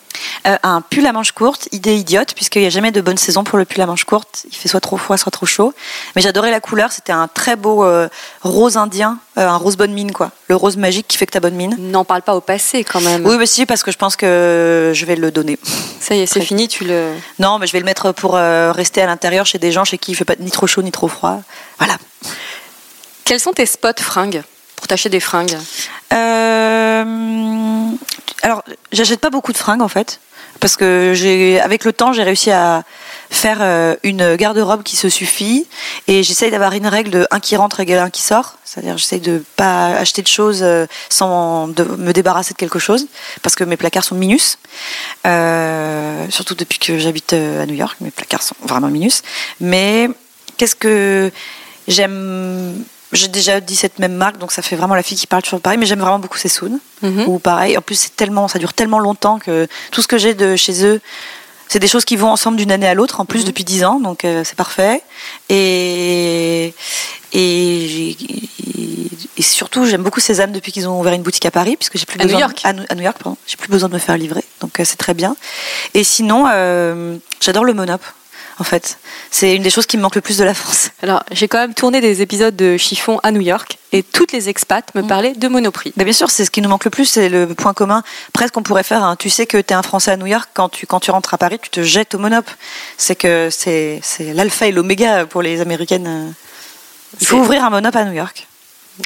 Euh, 0.47 0.57
un 0.63 0.81
pull 0.81 1.07
à 1.07 1.13
manches 1.13 1.33
courtes, 1.33 1.69
idée 1.73 1.97
idiote, 1.97 2.35
puisqu'il 2.35 2.63
n'y 2.63 2.67
a 2.67 2.71
jamais 2.71 2.91
de 2.91 3.01
bonne 3.01 3.17
saison 3.17 3.45
pour 3.45 3.59
le 3.59 3.65
pull 3.65 3.81
à 3.81 3.87
manches 3.87 4.05
courtes. 4.05 4.47
Il 4.51 4.57
fait 4.57 4.69
soit 4.69 4.81
trop 4.81 4.97
froid, 4.97 5.17
soit 5.17 5.31
trop 5.31 5.47
chaud. 5.47 5.75
Mais 6.15 6.23
j'adorais 6.23 6.51
la 6.51 6.61
couleur, 6.61 6.93
c'était 6.93 7.13
un 7.13 7.29
très 7.29 7.57
beau 7.57 7.85
euh, 7.85 8.09
rose 8.43 8.77
indien, 8.77 9.19
euh, 9.37 9.49
un 9.49 9.57
rose 9.57 9.77
bonne 9.77 9.93
mine, 9.93 10.13
quoi. 10.13 10.31
Le 10.49 10.57
rose 10.57 10.77
magique 10.77 11.09
qui 11.09 11.17
fait 11.17 11.27
que 11.27 11.33
t'as 11.33 11.41
bonne 11.41 11.55
mine. 11.55 11.77
N'en 11.79 12.05
parle 12.05 12.23
pas 12.23 12.35
au 12.35 12.41
passé 12.41 12.85
quand 12.85 13.01
même. 13.01 13.27
Oui, 13.27 13.37
mais 13.39 13.47
si, 13.47 13.67
parce 13.67 13.83
que 13.83 13.91
je 13.91 13.99
pense 13.99 14.17
que 14.17 14.93
je 14.95 15.07
vais 15.07 15.17
le 15.17 15.31
donner. 15.31 15.59
Ça 16.01 16.15
y 16.15 16.21
est, 16.21 16.27
c'est 16.27 16.41
fini, 16.41 16.69
tu 16.69 16.85
le. 16.85 17.13
Non, 17.39 17.59
mais 17.59 17.67
je 17.67 17.73
vais 17.73 17.81
le 17.81 17.85
mettre 17.85 18.13
pour 18.13 18.35
rester 18.35 19.03
à 19.03 19.07
l'intérieur 19.07 19.47
chez 19.47 19.59
des 19.59 19.73
gens 19.73 19.85
chez 19.85 19.99
qui 19.99 20.13
il 20.13 20.15
fait 20.15 20.25
pas 20.25 20.37
ni 20.39 20.51
trop 20.51 20.67
chaud 20.67 20.83
ni 20.83 20.93
trop 20.93 21.09
froid. 21.09 21.41
Voilà. 21.79 21.97
Quels 23.25 23.41
sont 23.41 23.53
tes 23.53 23.67
spots 23.67 24.01
fringues? 24.01 24.43
Pour 24.79 24.87
t'acheter 24.87 25.09
des 25.09 25.21
fringues 25.21 25.59
Euh, 26.13 27.05
alors, 28.43 28.63
j'achète 28.93 29.21
pas 29.21 29.31
beaucoup 29.31 29.53
de 29.53 29.59
fringues 29.59 29.83
en 29.83 29.89
fait. 29.89 30.21
parce 30.61 30.77
que 30.77 31.13
j'ai, 31.15 31.61
avec 31.61 31.85
le 31.85 31.93
temps, 31.93 32.13
j'ai 32.13 32.23
réussi 32.23 32.51
à 32.51 32.83
faire 33.31 33.59
euh, 33.61 33.95
une 34.03 34.37
garde-robe 34.37 34.83
qui 34.83 34.97
se 34.97 35.09
suffit 35.09 35.67
et 36.09 36.23
j'essaye 36.23 36.51
d'avoir 36.51 36.73
une 36.73 36.87
règle 36.87 37.11
de 37.11 37.27
un 37.31 37.41
qui 37.41 37.55
rentre 37.57 37.79
égale 37.81 37.99
un 37.99 38.11
qui 38.11 38.23
sort. 38.23 38.57
C'est-à-dire, 38.65 38.97
j'essaye 38.99 39.21
de 39.21 39.45
pas 39.57 39.87
acheter 40.03 40.23
de 40.23 40.29
choses 40.29 40.61
euh, 40.63 40.87
sans 41.11 41.69
de 41.69 41.85
me 41.85 42.13
débarrasser 42.13 42.55
de 42.55 42.59
quelque 42.59 42.79
chose 42.79 43.07
parce 43.43 43.55
que 43.57 43.65
mes 43.65 43.77
placards 43.77 44.05
sont 44.05 44.15
minus. 44.17 44.59
Surtout 46.37 46.55
depuis 46.55 46.79
que 46.79 46.99
j'habite 46.99 47.33
à 47.33 47.67
New 47.67 47.75
York, 47.75 47.97
mes 48.01 48.13
placards 48.13 48.43
sont 48.43 48.57
vraiment 48.63 48.89
minus. 48.89 49.23
Mais 49.61 50.09
qu'est-ce 50.57 50.77
que 50.77 51.31
j'aime 51.89 52.85
j'ai 53.13 53.29
déjà 53.29 53.61
dit 53.61 53.75
cette 53.77 53.99
même 53.99 54.15
marque, 54.15 54.39
donc 54.39 54.53
ça 54.53 54.63
fait 54.63 54.77
vraiment 54.77 54.95
la 54.95 55.03
fille 55.03 55.17
qui 55.17 55.27
parle 55.27 55.43
toujours 55.43 55.61
pareil, 55.61 55.79
mais 55.79 55.87
j'aime 55.87 56.01
vraiment 56.01 56.19
beaucoup 56.19 56.39
ces 56.39 56.49
Soon. 56.49 56.79
Mhm. 57.03 57.25
Ou 57.29 57.39
pareil, 57.39 57.77
en 57.79 57.81
plus 57.81 57.95
c'est 57.95 58.15
tellement, 58.17 58.49
ça 58.49 58.59
dure 58.59 58.75
tellement 58.75 58.99
longtemps 58.99 59.39
que 59.39 59.67
tout 59.91 60.03
ce 60.03 60.09
que 60.09 60.19
j'ai 60.19 60.35
de 60.35 60.57
chez 60.57 60.85
eux, 60.85 61.01
c'est 61.69 61.79
des 61.79 61.89
choses 61.89 62.05
qui 62.07 62.17
vont 62.17 62.31
ensemble 62.31 62.57
d'une 62.57 62.73
année 62.73 62.89
à 62.89 62.95
l'autre, 62.95 63.21
en 63.21 63.25
plus 63.27 63.41
Mhm. 63.41 63.47
depuis 63.47 63.65
10 63.65 63.85
ans, 63.85 64.01
donc 64.01 64.25
euh, 64.25 64.43
c'est 64.45 64.57
parfait. 64.57 65.03
Et 65.49 66.75
et, 67.33 68.17
et 69.37 69.43
surtout 69.43 69.85
j'aime 69.87 70.03
beaucoup 70.03 70.21
Sésame 70.21 70.53
depuis 70.53 70.73
qu'ils 70.73 70.89
ont 70.89 70.99
ouvert 70.99 71.13
une 71.13 71.23
boutique 71.23 71.45
à 71.47 71.51
Paris, 71.51 71.77
puisque 71.77 71.99
j'ai 71.99 72.07
plus 72.07 72.21
À 72.21 72.25
New 72.25 72.39
York. 72.39 72.61
à 72.65 72.73
New 72.73 73.03
York, 73.03 73.17
pardon, 73.23 73.37
j'ai 73.47 73.57
plus 73.57 73.69
besoin 73.69 73.89
de 73.89 73.95
me 73.95 73.99
faire 73.99 74.17
livrer, 74.17 74.45
donc 74.61 74.81
euh, 74.81 74.85
c'est 74.85 74.97
très 74.97 75.15
bien. 75.15 75.37
Et 75.95 76.05
sinon, 76.05 76.47
euh, 76.51 77.17
j'adore 77.41 77.65
le 77.65 77.75
Monop. 77.75 78.03
En 78.61 78.65
fait, 78.65 78.99
c'est 79.31 79.55
une 79.55 79.63
des 79.63 79.71
choses 79.71 79.87
qui 79.87 79.97
me 79.97 80.03
manque 80.03 80.17
le 80.17 80.21
plus 80.21 80.37
de 80.39 80.43
la 80.45 80.53
France. 80.53 80.91
Alors, 81.03 81.23
j'ai 81.31 81.47
quand 81.47 81.59
même 81.59 81.75
tourné 81.75 82.01
des 82.01 82.23
épisodes 82.23 82.57
de 82.57 82.77
chiffon 82.77 83.21
à 83.23 83.31
New 83.31 83.41
York 83.41 83.79
et 83.93 84.03
toutes 84.03 84.33
les 84.33 84.49
expats 84.49 84.93
me 84.97 85.03
parlaient 85.03 85.33
de 85.35 85.47
Monoprix. 85.47 85.93
Bah, 85.97 86.03
bien 86.03 86.13
sûr, 86.13 86.29
c'est 86.31 86.45
ce 86.45 86.51
qui 86.51 86.61
nous 86.61 86.69
manque 86.69 86.85
le 86.85 86.91
plus, 86.91 87.05
c'est 87.05 87.29
le 87.29 87.47
point 87.55 87.73
commun. 87.73 88.03
Presque, 88.33 88.57
on 88.57 88.63
pourrait 88.65 88.83
faire. 88.83 89.05
un- 89.05 89.15
tu 89.15 89.31
sais 89.31 89.47
que 89.47 89.59
tu 89.59 89.73
es 89.73 89.77
un 89.77 89.83
Français 89.83 90.11
à 90.11 90.17
New 90.17 90.27
York, 90.27 90.49
quand 90.55 90.69
tu, 90.69 90.87
quand 90.87 90.99
tu 90.99 91.13
rentres 91.13 91.33
à 91.35 91.39
Paris, 91.39 91.59
tu 91.63 91.71
te 91.71 91.83
jettes 91.83 92.17
au 92.17 92.19
monop. 92.19 92.45
C'est 92.97 93.15
que 93.15 93.49
c'est 93.51 94.01
l'alpha 94.35 94.67
et 94.67 94.73
l'oméga 94.73 95.25
pour 95.25 95.41
les 95.43 95.61
Américaines. 95.61 96.35
Il 97.21 97.27
faut 97.29 97.37
ouvrir 97.37 97.63
un 97.65 97.71
monop 97.71 97.95
à 97.95 98.05
New 98.05 98.13
York. 98.13 98.47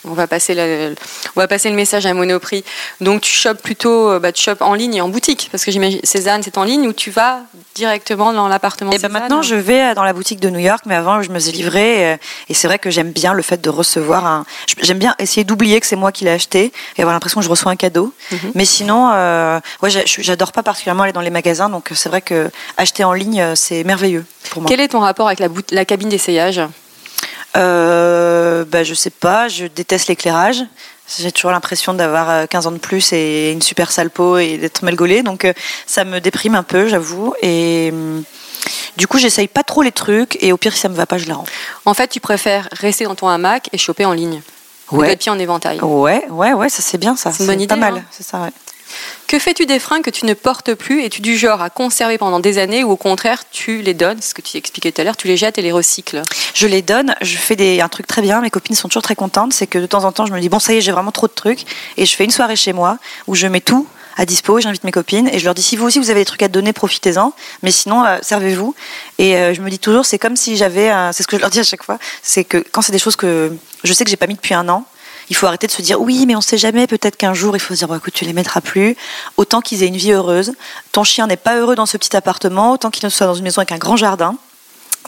On 0.05 0.13
va 0.15 0.27
passer 0.27 0.55
le, 0.55 0.95
on 1.37 1.41
va 1.41 1.49
passer 1.49 1.69
le 1.71 1.77
message 1.77 2.07
à 2.07 2.15
Monoprix. 2.15 2.65
Donc, 3.01 3.21
tu 3.23 3.31
chopes 3.31 3.63
plutôt, 3.63 4.11
euh, 4.11 4.19
bah, 4.19 4.33
tu 4.33 4.43
chopes 4.43 4.63
en 4.63 4.75
ligne 4.75 4.95
et 4.95 5.01
en 5.01 5.09
boutique 5.09 5.49
parce 5.53 5.65
que 5.65 5.71
j'imagine 5.71 6.01
Cézanne, 6.05 6.43
c'est 6.43 6.59
en 6.59 6.65
ligne 6.65 6.87
ou 6.89 6.93
tu 6.93 7.11
vas 7.11 7.41
directement 7.75 8.33
dans 8.33 8.49
l'appartement. 8.49 8.91
Et 8.91 8.95
ben 8.97 9.01
Cézanne 9.09 9.13
maintenant, 9.13 9.43
je 9.43 9.55
vais 9.55 9.95
dans 9.95 10.05
la 10.05 10.13
boutique 10.13 10.41
de 10.41 10.51
New 10.51 10.59
York, 10.59 10.83
mais 10.87 10.95
avant, 10.95 11.23
je 11.23 11.31
me 11.31 11.39
suis 11.39 11.53
livrée. 11.53 12.13
euh, 12.13 12.17
Et 12.49 12.55
c'est 12.55 12.67
vrai 12.67 12.79
que 12.79 12.91
j'aime 12.91 13.11
bien 13.13 13.33
le 13.35 13.43
fait 13.43 13.61
de 13.61 13.71
recevoir 13.71 14.27
un. 14.27 14.45
J'aime 14.81 14.99
bien 14.99 15.15
essayer 15.19 15.45
d'oublier 15.45 15.81
que 15.81 15.87
c'est 15.87 15.97
moi 15.97 16.13
qui 16.13 16.25
l'ai 16.25 16.31
acheté 16.31 16.73
et 16.97 17.03
avoir 17.03 17.15
l'impression 17.15 17.41
que 17.41 17.45
je 17.45 17.51
reçois 17.51 17.71
un 17.73 17.77
cadeau. 17.77 18.13
Mhm. 18.31 18.53
Mais 18.55 18.65
sinon, 18.65 19.11
euh, 19.13 19.61
ouais, 19.83 19.91
j'adore 20.07 20.53
pas 20.53 20.63
particulièrement 20.63 21.05
aller 21.05 21.13
dans 21.13 21.21
les 21.21 21.31
magasins, 21.31 21.69
donc 21.69 21.91
c'est 21.95 22.09
vrai 22.09 22.21
que 22.23 22.51
acheter 22.77 23.05
en 23.05 23.13
ligne, 23.13 23.41
euh, 23.41 23.55
c'est 23.55 23.85
merveilleux 23.85 24.25
pour 24.51 24.63
moi. 24.63 24.69
Quel 24.69 24.81
est 24.81 24.89
ton 24.89 25.01
rapport 25.01 25.27
avec 25.27 25.39
la, 25.39 25.49
la 25.71 25.85
cabine 25.85 26.09
d'essayage? 26.09 26.61
Euh, 27.57 28.65
bah, 28.65 28.85
je 28.85 28.95
sais 28.95 29.11
pas, 29.11 29.49
je 29.49 29.67
déteste 29.67 30.09
l'éclairage. 30.09 30.65
J'ai 31.19 31.33
toujours 31.33 31.51
l'impression 31.51 31.93
d'avoir 31.93 32.31
euh, 32.31 32.47
15 32.47 32.67
ans 32.67 32.73
de 32.73 32.79
plus 32.79 33.13
et 33.13 33.53
une 33.53 33.61
super 33.61 33.93
sale 33.93 34.11
peau 34.11 34.39
et 34.39 34.57
d'être 34.57 34.83
mal 34.83 34.95
gaulée. 34.95 35.23
Donc 35.23 35.45
euh, 35.45 35.53
ça 35.87 36.05
me 36.05 36.21
déprime 36.21 36.55
un 36.55 36.63
peu, 36.63 36.89
j'avoue. 36.89 37.35
Et 37.43 37.91
hum, 37.93 38.25
du 38.97 39.07
coup, 39.07 39.19
j'essaye 39.19 39.49
pas 39.49 39.63
trop 39.63 39.83
les 39.83 39.93
trucs. 39.93 40.43
Et 40.43 40.53
au 40.53 40.57
pire, 40.57 40.73
si 40.73 40.81
ça 40.81 40.89
me 40.89 40.95
va 40.95 41.07
pas, 41.07 41.19
je 41.19 41.29
la 41.29 41.35
rends. 41.35 41.45
En 41.85 41.95
fait, 41.95 42.09
tu 42.09 42.21
préfères 42.21 42.69
rester 42.73 43.05
dans 43.05 43.15
ton 43.15 43.29
hamac 43.29 43.69
et 43.73 43.79
choper 43.79 44.07
en 44.07 44.13
ligne. 44.13 44.41
Ouais. 44.91 45.09
Les 45.09 45.17
pieds 45.17 45.31
en 45.31 45.39
éventail. 45.39 45.81
Ouais, 45.81 46.25
ouais, 46.31 46.53
ouais, 46.53 46.69
ça 46.69 46.83
c'est 46.83 46.99
bien 46.99 47.17
ça. 47.17 47.33
C'est 47.33 47.67
pas 47.67 47.77
mal, 47.77 47.97
hein. 47.99 48.05
c'est 48.11 48.25
ça, 48.25 48.41
ouais. 48.41 48.51
Que 49.27 49.39
fais-tu 49.39 49.67
des 49.67 49.79
fringues 49.79 50.03
que 50.03 50.11
tu 50.11 50.27
ne 50.27 50.35
portes 50.35 50.75
plus 50.75 51.03
et 51.03 51.11
tu 51.11 51.23
du 51.23 51.37
genre 51.37 51.63
à 51.63 51.71
conserver 51.71 52.19
pendant 52.19 52.41
des 52.41 52.59
années 52.59 52.85
ou 52.85 52.91
au 52.91 52.97
contraire 52.97 53.45
tu 53.51 53.83
les 53.83 53.95
donnes, 53.95 54.21
ce 54.21 54.35
que 54.35 54.43
tu 54.43 54.57
expliquais 54.57 54.93
tout 54.93 55.01
à 55.01 55.05
l'heure, 55.05 55.17
tu 55.17 55.27
les 55.27 55.37
jettes 55.37 55.59
et 55.59 55.63
les 55.63 55.73
recycles? 55.73 56.23
Je 56.55 56.67
les 56.67 56.83
donne, 56.83 57.15
je 57.23 57.37
fais 57.37 57.57
des, 57.57 57.81
un 57.81 57.89
truc 57.89 58.07
très 58.07 58.23
bien, 58.23 58.41
mes 58.41 58.51
copines 58.51 58.77
sont 58.77 58.89
toujours 58.89 59.03
très 59.03 59.15
contentes, 59.15 59.53
c'est 59.53 59.67
que 59.67 59.79
de 59.79 59.87
temps 59.87 60.05
en 60.05 60.13
temps 60.13 60.27
je 60.27 60.33
me 60.33 60.41
dis 60.41 60.49
bon 60.49 60.59
ça 60.59 60.75
y 60.75 60.79
est 60.79 60.81
j'ai 60.81 60.93
vraiment 60.93 61.13
trop 61.13 61.29
de 61.29 61.33
trucs 61.33 61.65
et 61.97 62.07
je 62.07 62.15
fais 62.15 62.25
une 62.25 62.31
soirée 62.31 62.57
chez 62.57 62.73
moi 62.73 62.99
où 63.27 63.35
je 63.35 63.47
mets 63.47 63.61
tout 63.61 63.87
à 64.17 64.27
dispo, 64.27 64.61
j'invite 64.61 64.85
mes 64.85 64.93
copines 64.93 65.29
et 65.29 65.39
je 65.39 65.45
leur 65.45 65.55
dis 65.55 65.63
si 65.63 65.77
vous 65.77 65.87
aussi 65.87 65.99
vous 65.99 66.11
avez 66.11 66.21
des 66.21 66.27
trucs 66.27 66.43
à 66.43 66.49
donner 66.49 66.73
profitez-en, 66.73 67.33
mais 67.63 67.71
sinon 67.71 68.05
euh, 68.05 68.19
servez-vous. 68.21 68.75
Et 69.19 69.37
euh, 69.37 69.55
je 69.55 69.63
me 69.63 69.71
dis 69.71 69.79
toujours 69.79 70.05
c'est 70.05 70.19
comme 70.19 70.37
si 70.37 70.57
j'avais, 70.57 70.91
c'est 71.13 71.23
ce 71.23 71.27
que 71.27 71.37
je 71.37 71.41
leur 71.41 71.51
dis 71.51 71.61
à 71.61 71.65
chaque 71.65 71.83
fois, 71.83 71.99
c'est 72.23 72.45
que 72.45 72.59
quand 72.73 72.83
c'est 72.83 72.93
des 72.93 72.99
choses 72.99 73.17
que 73.17 73.57
je 73.85 73.93
sais 73.93 74.05
que 74.05 74.11
j'ai 74.11 74.17
pas 74.17 74.27
mis 74.27 74.35
depuis 74.35 74.55
un 74.55 74.69
an, 74.69 74.85
il 75.33 75.35
faut 75.35 75.47
arrêter 75.47 75.67
de 75.67 75.73
se 75.73 75.81
dire 75.81 75.99
oui, 75.99 76.27
mais 76.27 76.37
on 76.37 76.43
sait 76.43 76.59
jamais, 76.59 76.87
peut-être 76.87 77.17
qu'un 77.17 77.33
jour 77.33 77.57
il 77.57 77.61
faut 77.61 77.73
se 77.73 77.79
dire 77.79 77.89
bon, 77.89 77.97
écoute, 77.97 78.13
tu 78.13 78.27
les 78.27 78.35
mettras 78.35 78.61
plus. 78.61 78.95
Autant 79.39 79.63
qu'ils 79.63 79.83
aient 79.83 79.87
une 79.89 79.97
vie 79.97 80.13
heureuse. 80.13 80.53
Ton 80.93 81.05
chien 81.05 81.27
n'est 81.27 81.39
pas 81.39 81.57
heureux 81.57 81.75
dans 81.75 81.87
ce 81.87 81.97
petit 81.97 82.15
appartement, 82.15 82.73
autant 82.73 82.91
qu'il 82.91 83.11
soit 83.11 83.27
dans 83.27 83.35
une 83.35 83.45
maison 83.45 83.61
avec 83.61 83.73
un 83.73 83.79
grand 83.79 83.97
jardin. 83.97 84.37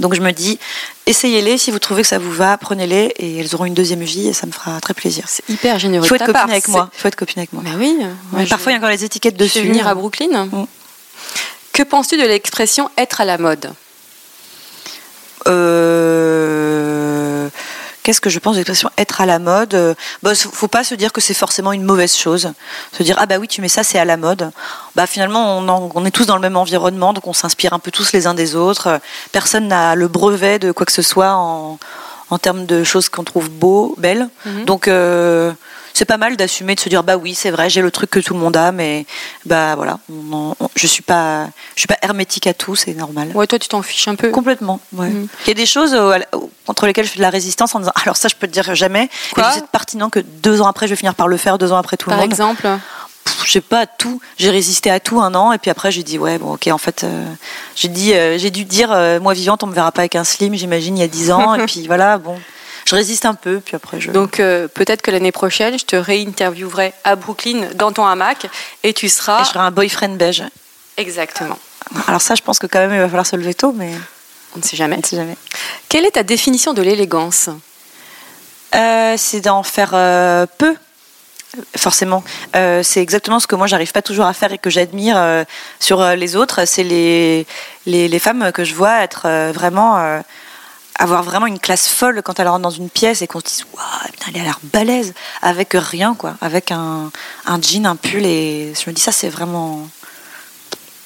Donc 0.00 0.14
je 0.14 0.22
me 0.22 0.32
dis, 0.32 0.58
essayez-les, 1.06 1.58
si 1.58 1.70
vous 1.70 1.78
trouvez 1.78 2.00
que 2.02 2.08
ça 2.08 2.18
vous 2.18 2.32
va, 2.32 2.56
prenez-les 2.56 3.12
et 3.18 3.38
elles 3.38 3.54
auront 3.54 3.66
une 3.66 3.74
deuxième 3.74 4.02
vie 4.02 4.28
et 4.28 4.32
ça 4.32 4.46
me 4.46 4.52
fera 4.52 4.80
très 4.80 4.94
plaisir. 4.94 5.24
C'est 5.28 5.46
hyper 5.50 5.78
généreux 5.78 6.06
Il 6.06 6.08
faut 6.08 6.14
être 6.14 6.20
copine 6.26 6.32
part. 6.32 6.50
avec 6.50 6.66
moi. 6.68 6.88
Il 6.96 7.00
faut 7.00 7.08
être 7.08 7.16
copine 7.16 7.38
avec 7.40 7.52
moi. 7.52 7.62
Mais 7.64 7.74
oui. 7.76 7.94
moi, 8.00 8.08
Ouais, 8.40 8.44
je- 8.46 8.50
Parfois 8.50 8.72
il 8.72 8.74
y 8.74 8.76
a 8.76 8.78
encore 8.78 8.90
les 8.90 9.04
étiquettes 9.04 9.34
je 9.38 9.44
dessus. 9.44 9.60
vais 9.60 9.68
venir 9.68 9.86
à 9.86 9.94
Brooklyn. 9.94 10.46
Mm. 10.46 10.64
Que 11.74 11.82
penses-tu 11.82 12.16
de 12.16 12.22
l'expression 12.22 12.90
être 12.96 13.20
à 13.20 13.24
la 13.26 13.36
mode? 13.38 13.72
Euh, 15.46 16.83
Qu'est-ce 18.04 18.20
que 18.20 18.30
je 18.30 18.38
pense 18.38 18.52
de 18.52 18.58
l'expression 18.58 18.90
être 18.98 19.20
à 19.22 19.26
la 19.26 19.38
mode 19.40 19.74
Euh, 19.74 19.94
bah, 20.22 20.32
Faut 20.36 20.68
pas 20.68 20.84
se 20.84 20.94
dire 20.94 21.10
que 21.12 21.20
c'est 21.20 21.34
forcément 21.34 21.72
une 21.72 21.82
mauvaise 21.82 22.14
chose. 22.14 22.52
Se 22.92 23.02
dire 23.02 23.16
ah 23.18 23.26
bah 23.26 23.38
oui 23.40 23.48
tu 23.48 23.60
mets 23.62 23.68
ça 23.68 23.82
c'est 23.82 23.98
à 23.98 24.04
la 24.04 24.16
mode. 24.16 24.50
Bah 24.94 25.06
finalement 25.06 25.56
on, 25.58 25.68
en- 25.68 25.90
on 25.94 26.04
est 26.04 26.10
tous 26.12 26.26
dans 26.26 26.36
le 26.36 26.42
même 26.42 26.56
environnement 26.56 27.12
donc 27.14 27.26
on 27.26 27.32
s'inspire 27.32 27.72
un 27.72 27.78
peu 27.80 27.90
tous 27.90 28.12
les 28.12 28.26
uns 28.26 28.34
des 28.34 28.54
autres. 28.56 29.00
Personne 29.32 29.66
n'a 29.68 29.94
le 29.94 30.06
brevet 30.06 30.58
de 30.58 30.70
quoi 30.70 30.84
que 30.86 30.92
ce 30.92 31.02
soit 31.02 31.32
en, 31.32 31.78
en 32.30 32.38
termes 32.38 32.66
de 32.66 32.84
choses 32.84 33.08
qu'on 33.08 33.24
trouve 33.24 33.48
beau, 33.50 33.94
belles. 33.98 34.28
Mhm. 34.44 34.64
Donc 34.66 34.86
euh, 34.86 35.50
c'est 35.94 36.04
pas 36.04 36.18
mal 36.18 36.36
d'assumer 36.36 36.74
de 36.74 36.80
se 36.80 36.88
dire 36.90 37.02
bah 37.02 37.16
oui 37.16 37.34
c'est 37.34 37.50
vrai 37.50 37.70
j'ai 37.70 37.80
le 37.80 37.90
truc 37.90 38.10
que 38.10 38.20
tout 38.20 38.34
le 38.34 38.40
monde 38.40 38.56
a 38.56 38.72
mais 38.72 39.06
bah 39.46 39.74
voilà 39.76 39.98
on 40.12 40.32
en- 40.36 40.56
on- 40.60 40.68
je 40.74 40.86
suis 40.86 41.02
pas 41.02 41.46
je 41.76 41.80
suis 41.80 41.86
pas 41.86 41.96
hermétique 42.02 42.46
à 42.46 42.52
tout 42.52 42.74
c'est 42.76 42.92
normal. 42.94 43.30
Ouais, 43.34 43.46
toi 43.46 43.58
tu 43.58 43.68
t'en 43.68 43.80
fiches 43.80 44.08
un 44.08 44.16
peu. 44.16 44.30
Complètement. 44.30 44.80
ouais. 44.92 45.08
Mhm. 45.08 45.28
Il 45.46 45.48
y 45.48 45.52
a 45.52 45.54
des 45.54 45.66
choses 45.66 45.96
contre 46.66 46.86
lesquelles 46.86 47.04
je 47.06 47.10
fais 47.10 47.18
de 47.18 47.22
la 47.22 47.30
résistance 47.30 47.74
en 47.74 47.78
disant 47.78 47.92
alors 48.02 48.16
ça 48.16 48.28
je 48.28 48.34
peux 48.34 48.46
te 48.46 48.52
dire 48.52 48.74
jamais. 48.74 49.08
Quoi 49.32 49.52
sais 49.52 49.62
pertinent 49.72 50.10
que 50.10 50.18
deux 50.20 50.60
ans 50.60 50.66
après 50.66 50.86
je 50.86 50.90
vais 50.90 50.96
finir 50.96 51.14
par 51.14 51.28
le 51.28 51.36
faire, 51.36 51.58
deux 51.58 51.72
ans 51.72 51.76
après 51.78 51.96
tout 51.96 52.08
Par 52.10 52.18
le 52.18 52.22
monde. 52.24 52.30
exemple, 52.32 52.62
Pff, 53.24 53.42
je 53.46 53.52
sais 53.52 53.60
pas 53.62 53.86
tout. 53.86 54.20
J'ai 54.36 54.50
résisté 54.50 54.90
à 54.90 55.00
tout 55.00 55.20
un 55.20 55.34
an 55.34 55.52
et 55.52 55.58
puis 55.58 55.70
après 55.70 55.90
j'ai 55.92 56.02
dit 56.02 56.18
ouais 56.18 56.38
bon 56.38 56.54
ok 56.54 56.66
en 56.68 56.76
fait 56.78 57.04
euh, 57.04 57.24
j'ai 57.76 57.88
dit 57.88 58.12
euh, 58.14 58.36
j'ai 58.36 58.50
dû 58.50 58.64
dire 58.64 58.90
euh, 58.92 59.18
moi 59.20 59.32
vivante 59.32 59.62
on 59.62 59.66
me 59.66 59.74
verra 59.74 59.92
pas 59.92 60.02
avec 60.02 60.14
un 60.16 60.24
slim 60.24 60.54
j'imagine 60.54 60.96
il 60.98 61.00
y 61.00 61.04
a 61.04 61.08
dix 61.08 61.30
ans 61.30 61.54
et 61.54 61.64
puis 61.66 61.86
voilà 61.86 62.18
bon 62.18 62.36
je 62.84 62.94
résiste 62.94 63.24
un 63.26 63.34
peu 63.34 63.60
puis 63.60 63.76
après 63.76 64.00
je. 64.00 64.10
donc 64.10 64.40
euh, 64.40 64.68
peut-être 64.68 65.02
que 65.02 65.10
l'année 65.10 65.32
prochaine 65.32 65.78
je 65.78 65.84
te 65.84 65.96
réinterviewerai 65.96 66.92
à 67.04 67.16
Brooklyn 67.16 67.68
dans 67.74 67.92
ton 67.92 68.04
hamac 68.06 68.46
et 68.82 68.92
tu 68.92 69.08
seras 69.08 69.40
Et 69.40 69.44
je 69.44 69.50
ferai 69.50 69.64
un 69.64 69.70
boyfriend 69.70 70.16
beige. 70.16 70.42
exactement. 70.96 71.58
Alors 72.06 72.20
ça 72.22 72.34
je 72.34 72.42
pense 72.42 72.58
que 72.58 72.66
quand 72.66 72.78
même 72.80 72.92
il 72.92 72.98
va 73.00 73.06
falloir 73.08 73.26
se 73.26 73.36
lever 73.36 73.54
tôt 73.54 73.72
mais 73.72 73.92
On 74.54 74.58
ne 74.58 74.64
sait 74.64 74.76
jamais. 74.76 74.96
on 74.96 75.00
ne 75.00 75.04
sait 75.04 75.16
jamais. 75.16 75.36
Quelle 75.88 76.04
est 76.04 76.12
ta 76.12 76.22
définition 76.22 76.72
de 76.74 76.82
l'élégance? 76.82 77.48
Euh, 78.74 79.14
c'est 79.16 79.40
d'en 79.40 79.62
faire 79.62 79.90
euh, 79.94 80.46
peu. 80.58 80.74
Forcément, 81.76 82.24
Euh, 82.56 82.82
c'est 82.82 83.00
exactement 83.00 83.38
ce 83.38 83.46
que 83.46 83.54
moi 83.54 83.68
j'arrive 83.68 83.92
pas 83.92 84.02
toujours 84.02 84.26
à 84.26 84.32
faire 84.32 84.50
et 84.52 84.58
que 84.58 84.70
j'admire 84.70 85.44
sur 85.78 86.04
les 86.16 86.34
autres. 86.34 86.64
C'est 86.66 86.82
les, 86.82 87.46
les 87.86 88.08
les 88.08 88.18
femmes 88.18 88.50
que 88.52 88.64
je 88.64 88.74
vois 88.74 89.02
être 89.04 89.28
vraiment 89.52 90.20
avoir 90.98 91.22
vraiment 91.22 91.46
une 91.46 91.58
classe 91.58 91.88
folle 91.88 92.22
quand 92.22 92.38
elles 92.38 92.48
rentrent 92.48 92.62
dans 92.62 92.70
une 92.70 92.90
pièce 92.90 93.22
et 93.22 93.26
qu'on 93.26 93.40
se 93.40 93.44
dise 93.44 93.66
waouh 93.74 94.12
putain 94.12 94.26
elle 94.34 94.40
a 94.40 94.44
l'air 94.44 94.60
balèze 94.62 95.12
avec 95.42 95.70
rien 95.74 96.14
quoi, 96.14 96.36
avec 96.40 96.70
un 96.70 97.10
un 97.46 97.60
jean, 97.60 97.86
un 97.86 97.96
pull 97.96 98.24
et 98.24 98.72
je 98.74 98.88
me 98.88 98.94
dis 98.94 99.02
ça 99.02 99.12
c'est 99.12 99.28
vraiment 99.28 99.88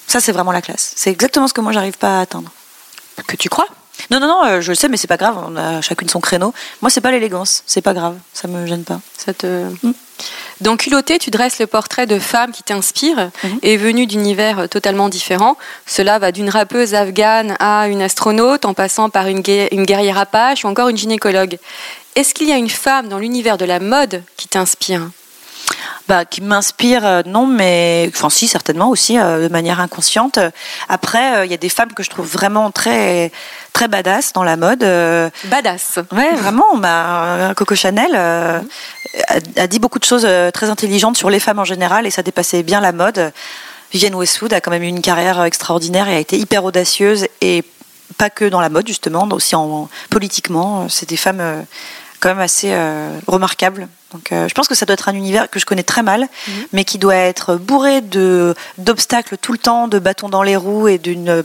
ça 0.07 0.21
c'est 0.21 0.33
vraiment 0.33 0.53
la 0.53 0.63
classe. 0.63 0.93
C'est 0.97 1.11
exactement 1.11 1.49
ce 1.49 1.55
que 1.55 1.61
moi 1.61 1.73
j'arrive 1.73 1.99
pas 1.99 2.19
à 2.19 2.21
atteindre. 2.23 2.51
Que 3.27 3.37
tu 3.37 3.49
crois? 3.49 3.67
Non, 4.11 4.21
non, 4.21 4.27
non, 4.29 4.45
euh, 4.45 4.61
je 4.61 4.71
le 4.71 4.75
sais, 4.75 4.89
mais 4.89 4.97
c'est 4.97 5.07
pas 5.07 5.17
grave, 5.17 5.37
on 5.47 5.57
a 5.57 5.81
chacune 5.81 6.09
son 6.09 6.21
créneau. 6.21 6.55
Moi, 6.83 6.91
c'est 6.91 7.01
pas 7.01 7.11
l'élégance, 7.11 7.63
c'est 7.67 7.83
pas 7.83 7.95
grave, 7.95 8.17
ça 8.33 8.49
me 8.49 8.67
gêne 8.67 8.85
pas. 8.85 9.01
Ça 9.17 9.33
te... 9.35 9.47
Mm. 9.83 9.93
Dans 10.61 10.77
Culotté, 10.77 11.19
tu 11.19 11.31
dresses 11.31 11.61
le 11.61 11.69
portrait 11.69 12.07
de 12.07 12.19
femmes 12.19 12.51
qui 12.51 12.65
t'inspirent 12.65 13.31
Mhm. 13.45 13.59
et 13.63 13.77
venues 13.77 14.07
d'univers 14.07 14.69
totalement 14.69 15.09
différents. 15.09 15.57
Cela 15.87 16.19
va 16.19 16.33
d'une 16.33 16.49
rappeuse 16.51 16.95
afghane 16.95 17.57
à 17.61 17.87
une 17.87 18.03
astronaute, 18.03 18.65
en 18.65 18.75
passant 18.75 19.11
par 19.11 19.29
une, 19.29 19.43
une 19.71 19.85
guerrière 19.85 20.19
apache 20.19 20.65
ou 20.65 20.69
encore 20.69 20.89
une 20.89 20.97
gynécologue. 20.97 21.59
Est-ce 22.17 22.35
qu'il 22.35 22.49
y 22.49 22.53
a 22.53 22.57
une 22.57 22.71
femme 22.71 23.09
dans 23.09 23.19
l'univers 23.19 23.59
de 23.59 23.65
la 23.65 23.79
mode 23.79 24.25
qui 24.37 24.49
t'inspire? 24.49 25.09
Bah, 26.09 26.25
qui 26.25 26.41
m'inspire, 26.41 27.05
euh, 27.05 27.23
non, 27.27 27.47
mais 27.47 28.11
enfin 28.15 28.31
si 28.31 28.49
certainement 28.49 28.89
aussi 28.89 29.19
euh, 29.19 29.47
de 29.47 29.53
manière 29.53 29.79
inconsciente. 29.79 30.39
Après, 30.89 31.37
euh, 31.37 31.45
il 31.45 31.51
y 31.51 31.55
a 31.55 31.59
des 31.59 31.69
femmes 31.69 31.93
que 31.93 32.03
je 32.03 32.09
trouve 32.09 32.27
vraiment 32.27 32.71
très 32.71 33.31
très 33.75 33.89
badass 33.89 34.33
dans 34.33 34.43
la 34.43 34.57
mode. 34.57 34.81
Badass. 35.45 35.99
Ouais, 36.13 36.35
vraiment. 36.35 36.77
Bah, 36.77 37.53
Coco 37.55 37.75
Chanel 37.75 38.15
a, 38.15 38.63
a 39.57 39.67
dit 39.67 39.79
beaucoup 39.79 39.99
de 39.99 40.05
choses 40.05 40.27
très 40.55 40.71
intelligentes 40.71 41.19
sur 41.19 41.29
les 41.29 41.41
femmes 41.41 41.59
en 41.59 41.65
général 41.65 42.07
et 42.07 42.11
ça 42.11 42.23
dépassait 42.23 42.63
bien 42.63 42.81
la 42.81 42.93
mode. 42.93 43.31
Vivienne 43.93 44.15
Westwood 44.15 44.55
a 44.55 44.63
quand 44.63 44.71
même 44.71 44.83
eu 44.83 44.89
une 44.89 45.03
carrière 45.03 45.43
extraordinaire 45.45 46.09
et 46.09 46.17
a 46.17 46.19
été 46.19 46.39
hyper 46.39 46.65
audacieuse 46.65 47.27
et 47.43 47.65
pas 48.17 48.31
que 48.31 48.47
dans 48.47 48.63
la 48.63 48.71
mode 48.71 48.87
justement, 48.87 49.29
aussi 49.31 49.55
en 49.55 49.91
politiquement. 50.09 50.89
C'est 50.89 51.09
des 51.09 51.19
femmes 51.19 51.67
quand 52.21 52.29
même 52.31 52.41
assez 52.41 52.75
remarquables. 53.27 53.89
Donc, 54.13 54.29
je 54.31 54.53
pense 54.55 54.69
que 54.69 54.75
ça 54.75 54.87
doit 54.87 54.95
être 54.95 55.09
un 55.09 55.15
univers 55.15 55.51
que 55.51 55.59
je 55.59 55.67
connais 55.67 55.83
très 55.83 56.03
mal, 56.03 56.23
mhm. 56.23 56.55
mais 56.73 56.85
qui 56.85 56.99
doit 56.99 57.15
être 57.15 57.57
bourré 57.57 58.01
de 58.01 58.55
d'obstacles 58.79 59.37
tout 59.37 59.53
le 59.53 59.59
temps, 59.59 59.89
de 59.89 59.99
bâtons 59.99 60.29
dans 60.29 60.43
les 60.43 60.57
roues 60.57 60.89
et 60.89 60.99
d'une 60.99 61.45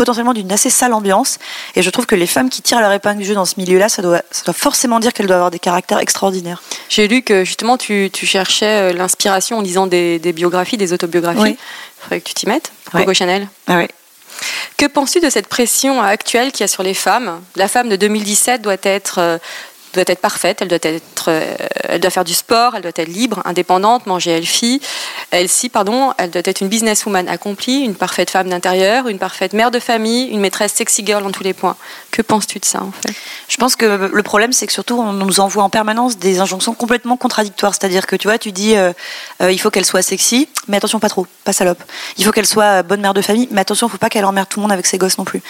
potentiellement 0.00 0.32
d'une 0.32 0.50
assez 0.50 0.70
sale 0.70 0.94
ambiance. 0.94 1.38
Et 1.76 1.82
je 1.82 1.90
trouve 1.90 2.06
que 2.06 2.14
les 2.14 2.26
femmes 2.26 2.48
qui 2.48 2.62
tirent 2.62 2.80
leur 2.80 2.90
épingle 2.90 3.18
du 3.18 3.26
jeu 3.26 3.34
dans 3.34 3.44
ce 3.44 3.56
milieu-là, 3.58 3.90
ça 3.90 4.00
doit, 4.00 4.22
ça 4.30 4.44
doit 4.44 4.54
forcément 4.54 4.98
dire 4.98 5.12
qu'elles 5.12 5.26
doivent 5.26 5.40
avoir 5.40 5.50
des 5.50 5.58
caractères 5.58 5.98
extraordinaires. 5.98 6.62
J'ai 6.88 7.06
lu 7.06 7.20
que 7.20 7.44
justement 7.44 7.76
tu, 7.76 8.08
tu 8.10 8.24
cherchais 8.24 8.80
euh, 8.80 8.92
l'inspiration 8.94 9.58
en 9.58 9.60
lisant 9.60 9.86
des, 9.86 10.18
des, 10.18 10.32
biographies, 10.32 10.78
des 10.78 10.94
autobiographies. 10.94 11.50
Il 11.50 12.02
faudrait 12.02 12.20
que 12.22 12.28
tu 12.28 12.32
t'y 12.32 12.46
mettes. 12.46 12.72
Coco 12.90 13.12
Chanel. 13.12 13.46
Ah 13.66 13.76
oui. 13.76 13.88
Que 14.78 14.86
penses-tu 14.86 15.20
de 15.20 15.28
cette 15.28 15.48
pression 15.48 16.00
actuelle 16.00 16.50
qu'il 16.50 16.62
y 16.62 16.64
a 16.64 16.68
sur 16.68 16.82
les 16.82 16.94
femmes? 16.94 17.42
La 17.56 17.68
femme 17.68 17.90
de 17.90 17.96
2017 17.96 18.62
doit 18.62 18.76
être 18.82 19.18
euh, 19.18 19.36
doit 19.94 20.04
être 20.06 20.20
parfaite, 20.20 20.62
elle 20.62 20.68
doit 20.68 20.78
être, 20.82 21.26
euh, 21.28 21.56
elle 21.88 22.00
doit 22.00 22.10
faire 22.10 22.24
du 22.24 22.34
sport, 22.34 22.74
elle 22.76 22.82
doit 22.82 22.92
être 22.94 23.08
libre, 23.08 23.42
indépendante, 23.44 24.06
manger 24.06 24.32
healthy. 24.32 24.80
Elle 25.30 25.48
si 25.48 25.68
pardon, 25.68 26.12
elle 26.18 26.30
doit 26.30 26.42
être 26.44 26.60
une 26.60 26.68
businesswoman 26.68 27.28
accomplie, 27.28 27.80
une 27.80 27.94
parfaite 27.94 28.30
femme 28.30 28.48
d'intérieur, 28.48 29.08
une 29.08 29.18
parfaite 29.18 29.52
mère 29.52 29.70
de 29.70 29.78
famille, 29.78 30.26
une 30.28 30.40
maîtresse 30.40 30.72
sexy 30.72 31.04
girl 31.04 31.24
en 31.24 31.30
tous 31.30 31.42
les 31.42 31.54
points. 31.54 31.76
Que 32.10 32.22
penses-tu 32.22 32.58
de 32.58 32.64
ça 32.64 32.82
en 32.82 32.92
fait? 32.92 33.14
Je 33.48 33.56
pense 33.56 33.76
que 33.76 34.10
le 34.12 34.22
problème 34.22 34.52
c'est 34.52 34.66
que 34.66 34.72
surtout 34.72 34.98
on 34.98 35.12
nous 35.12 35.40
envoie 35.40 35.62
en 35.62 35.70
permanence 35.70 36.18
des 36.18 36.40
injonctions 36.40 36.74
complètement 36.74 37.16
contradictoires, 37.16 37.74
c'est-à-dire 37.74 38.06
que 38.06 38.16
tu 38.16 38.28
vois, 38.28 38.38
tu 38.38 38.52
dis 38.52 38.76
euh, 38.76 38.92
euh, 39.42 39.52
il 39.52 39.60
faut 39.60 39.70
qu'elle 39.70 39.84
soit 39.84 40.02
sexy, 40.02 40.48
mais 40.68 40.76
attention 40.76 41.00
pas 41.00 41.08
trop, 41.08 41.26
pas 41.44 41.52
salope. 41.52 41.82
Il 42.18 42.24
faut 42.24 42.32
qu'elle 42.32 42.46
soit 42.46 42.82
bonne 42.82 43.00
mère 43.00 43.14
de 43.14 43.22
famille, 43.22 43.48
mais 43.50 43.60
attention, 43.60 43.88
faut 43.88 43.98
pas 43.98 44.10
qu'elle 44.10 44.24
emmerde 44.24 44.48
tout 44.48 44.60
le 44.60 44.62
monde 44.62 44.72
avec 44.72 44.86
ses 44.86 44.98
gosses 44.98 45.18
non 45.18 45.24
plus. 45.24 45.42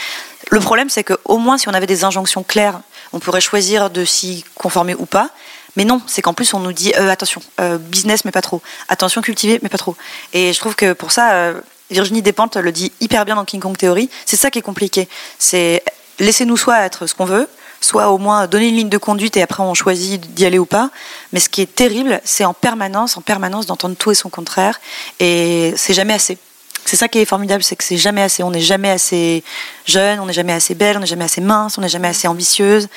Le 0.50 0.60
problème, 0.60 0.88
c'est 0.88 1.04
qu'au 1.04 1.38
moins, 1.38 1.58
si 1.58 1.68
on 1.68 1.74
avait 1.74 1.86
des 1.86 2.04
injonctions 2.04 2.42
claires, 2.42 2.80
on 3.12 3.18
pourrait 3.18 3.40
choisir 3.40 3.90
de 3.90 4.04
s'y 4.04 4.44
conformer 4.54 4.94
ou 4.94 5.06
pas. 5.06 5.30
Mais 5.76 5.84
non, 5.84 6.00
c'est 6.06 6.22
qu'en 6.22 6.34
plus, 6.34 6.52
on 6.54 6.60
nous 6.60 6.72
dit 6.72 6.92
euh, 6.96 7.10
attention, 7.10 7.40
euh, 7.60 7.78
business, 7.78 8.24
mais 8.24 8.32
pas 8.32 8.42
trop. 8.42 8.60
Attention, 8.88 9.22
cultiver, 9.22 9.60
mais 9.62 9.68
pas 9.68 9.78
trop. 9.78 9.96
Et 10.32 10.52
je 10.52 10.58
trouve 10.58 10.74
que 10.74 10.92
pour 10.92 11.12
ça, 11.12 11.32
euh, 11.32 11.60
Virginie 11.90 12.22
Despentes 12.22 12.56
le 12.56 12.72
dit 12.72 12.92
hyper 13.00 13.24
bien 13.24 13.36
dans 13.36 13.44
King 13.44 13.60
Kong 13.60 13.76
Theory. 13.76 14.10
C'est 14.26 14.36
ça 14.36 14.50
qui 14.50 14.58
est 14.58 14.62
compliqué. 14.62 15.08
C'est 15.38 15.82
laissez-nous 16.18 16.56
soit 16.56 16.80
être 16.80 17.06
ce 17.06 17.14
qu'on 17.14 17.24
veut, 17.24 17.48
soit 17.80 18.10
au 18.10 18.18
moins 18.18 18.46
donner 18.46 18.68
une 18.68 18.76
ligne 18.76 18.88
de 18.88 18.98
conduite 18.98 19.36
et 19.36 19.42
après 19.42 19.62
on 19.62 19.74
choisit 19.74 20.20
d'y 20.34 20.44
aller 20.44 20.58
ou 20.58 20.66
pas. 20.66 20.90
Mais 21.32 21.40
ce 21.40 21.48
qui 21.48 21.62
est 21.62 21.74
terrible, 21.74 22.20
c'est 22.24 22.44
en 22.44 22.54
permanence, 22.54 23.16
en 23.16 23.22
permanence 23.22 23.66
d'entendre 23.66 23.96
tout 23.96 24.10
et 24.10 24.14
son 24.14 24.28
contraire. 24.28 24.80
Et 25.18 25.72
c'est 25.76 25.94
jamais 25.94 26.14
assez. 26.14 26.38
C'est 26.84 26.96
ça 26.96 27.08
qui 27.08 27.18
est 27.18 27.24
formidable, 27.24 27.62
c'est 27.62 27.76
que 27.76 27.84
c'est 27.84 27.96
jamais 27.96 28.22
assez. 28.22 28.42
On 28.42 28.50
n'est 28.50 28.60
jamais 28.60 28.90
assez 28.90 29.44
jeune, 29.86 30.18
on 30.20 30.26
n'est 30.26 30.32
jamais 30.32 30.52
assez 30.52 30.74
belle, 30.74 30.96
on 30.96 31.00
n'est 31.00 31.06
jamais 31.06 31.24
assez 31.24 31.40
mince, 31.40 31.78
on 31.78 31.80
n'est 31.80 31.88
jamais 31.88 32.08
assez 32.08 32.26
ambitieuse. 32.26 32.88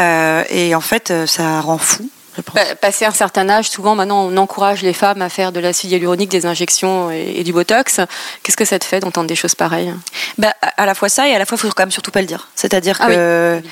Euh, 0.00 0.44
et 0.50 0.74
en 0.74 0.80
fait, 0.80 1.10
euh, 1.10 1.26
ça 1.26 1.60
rend 1.60 1.78
fou. 1.78 2.08
Passer 2.80 3.04
un 3.04 3.10
certain 3.10 3.48
âge, 3.48 3.68
souvent 3.68 3.94
maintenant 3.94 4.24
on 4.24 4.36
encourage 4.36 4.82
les 4.82 4.92
femmes 4.92 5.22
à 5.22 5.28
faire 5.28 5.52
de 5.52 5.60
l'acide 5.60 5.90
hyaluronique, 5.90 6.30
des 6.30 6.46
injections 6.46 7.10
et, 7.10 7.42
du 7.44 7.52
botox. 7.52 8.00
Qu'est-ce 8.42 8.56
que 8.56 8.64
ça 8.64 8.78
te 8.78 8.84
fait 8.84 9.00
d'entendre 9.00 9.26
des 9.26 9.34
choses 9.34 9.54
pareilles? 9.54 9.92
Bah, 10.36 10.54
À 10.76 10.86
la 10.86 10.94
fois 10.94 11.08
ça 11.08 11.28
et 11.28 11.34
à 11.34 11.38
la 11.38 11.46
fois 11.46 11.56
il 11.56 11.60
faut 11.60 11.68
quand 11.68 11.82
même 11.82 11.90
surtout 11.90 12.10
pas 12.10 12.20
le 12.20 12.26
dire. 12.26 12.48
C'est-à-dire 12.54 12.98
ah 13.00 13.08
que 13.08 13.62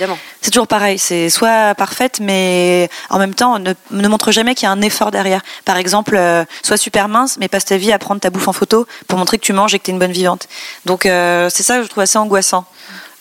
c'est 0.41 0.51
toujours 0.51 0.67
pareil, 0.67 0.99
c'est 0.99 1.31
soit 1.31 1.75
parfaite 1.75 2.21
mais 2.21 2.89
en 3.11 3.19
même 3.19 3.35
temps 3.35 3.59
ne, 3.59 3.73
ne 3.91 4.09
montre 4.09 4.33
jamais 4.33 4.55
qu'il 4.55 4.65
y 4.65 4.69
a 4.69 4.73
un 4.73 4.83
effort 4.83 5.11
derrière. 5.11 5.43
Par 5.65 5.77
exemple, 5.77 6.17
euh, 6.17 6.45
sois 6.63 6.77
super 6.77 7.09
mince 7.09 7.37
mais 7.39 7.49
passe 7.49 7.65
ta 7.65 7.77
vie 7.77 7.93
à 7.93 7.99
prendre 7.99 8.21
ta 8.21 8.31
bouffe 8.31 8.49
en 8.49 8.53
photo 8.53 8.87
pour 9.09 9.19
montrer 9.19 9.39
que 9.39 9.45
tu 9.45 9.53
manges 9.53 9.75
et 9.75 9.79
que 9.79 9.85
tu 9.85 9.91
es 9.91 9.95
une 9.95 10.01
bonne 10.01 10.13
vivante. 10.13 10.49
Donc 10.85 11.07
euh, 11.07 11.49
c'est 11.53 11.63
ça 11.63 11.79
que 11.79 11.85
je 11.85 11.89
trouve 11.89 12.03
assez 12.03 12.19
angoissant. 12.19 12.65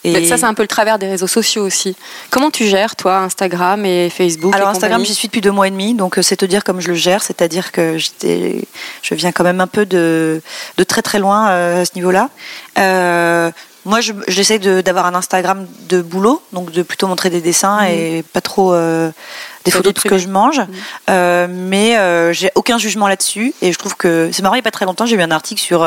Et... 0.05 0.25
Ça, 0.27 0.37
c'est 0.37 0.45
un 0.45 0.53
peu 0.53 0.61
le 0.61 0.67
travers 0.67 0.99
des 0.99 1.07
réseaux 1.07 1.27
sociaux 1.27 1.63
aussi. 1.63 1.95
Comment 2.29 2.51
tu 2.51 2.67
gères, 2.67 2.95
toi, 2.95 3.17
Instagram 3.17 3.85
et 3.85 4.11
Facebook 4.11 4.53
Alors, 4.53 4.69
Instagram, 4.69 5.03
j'y 5.03 5.15
suis 5.15 5.27
depuis 5.27 5.41
deux 5.41 5.51
mois 5.51 5.67
et 5.67 5.71
demi, 5.71 5.95
donc 5.95 6.19
euh, 6.19 6.21
c'est 6.21 6.35
te 6.35 6.45
dire 6.45 6.63
comme 6.63 6.79
je 6.79 6.89
le 6.89 6.93
gère, 6.93 7.23
c'est-à-dire 7.23 7.71
que 7.71 7.97
je 7.97 9.15
viens 9.15 9.31
quand 9.31 9.43
même 9.43 9.61
un 9.61 9.67
peu 9.67 9.85
de, 9.87 10.41
de 10.77 10.83
très 10.83 11.01
très 11.01 11.17
loin 11.17 11.49
euh, 11.49 11.81
à 11.81 11.85
ce 11.85 11.91
niveau-là. 11.95 12.29
Euh, 12.77 13.49
moi, 13.85 13.99
j'essaie 14.27 14.59
d'avoir 14.59 15.05
un 15.07 15.15
Instagram 15.15 15.67
de 15.89 16.01
boulot, 16.01 16.41
donc 16.53 16.71
de 16.71 16.81
plutôt 16.81 17.07
montrer 17.07 17.29
des 17.29 17.41
dessins 17.41 17.81
mmh. 17.81 17.87
et 17.87 18.23
pas 18.33 18.41
trop 18.41 18.75
des 18.75 19.71
photos 19.71 19.93
de 19.93 19.99
ce 19.99 20.07
que 20.07 20.17
je 20.17 20.27
mange. 20.27 20.59
Mmh. 20.59 21.45
mais 21.49 22.33
j'ai 22.33 22.49
aucun 22.55 22.79
jugement 22.79 23.07
là-dessus 23.07 23.53
et 23.61 23.71
je 23.71 23.77
trouve 23.77 23.95
que 23.95 24.31
c'est 24.33 24.41
marrant. 24.41 24.55
Il 24.55 24.57
n'y 24.57 24.61
a 24.61 24.63
pas 24.63 24.71
très 24.71 24.85
longtemps, 24.85 25.05
j'ai 25.05 25.15
eu 25.15 25.21
un 25.21 25.29
article 25.29 25.61
sur 25.61 25.85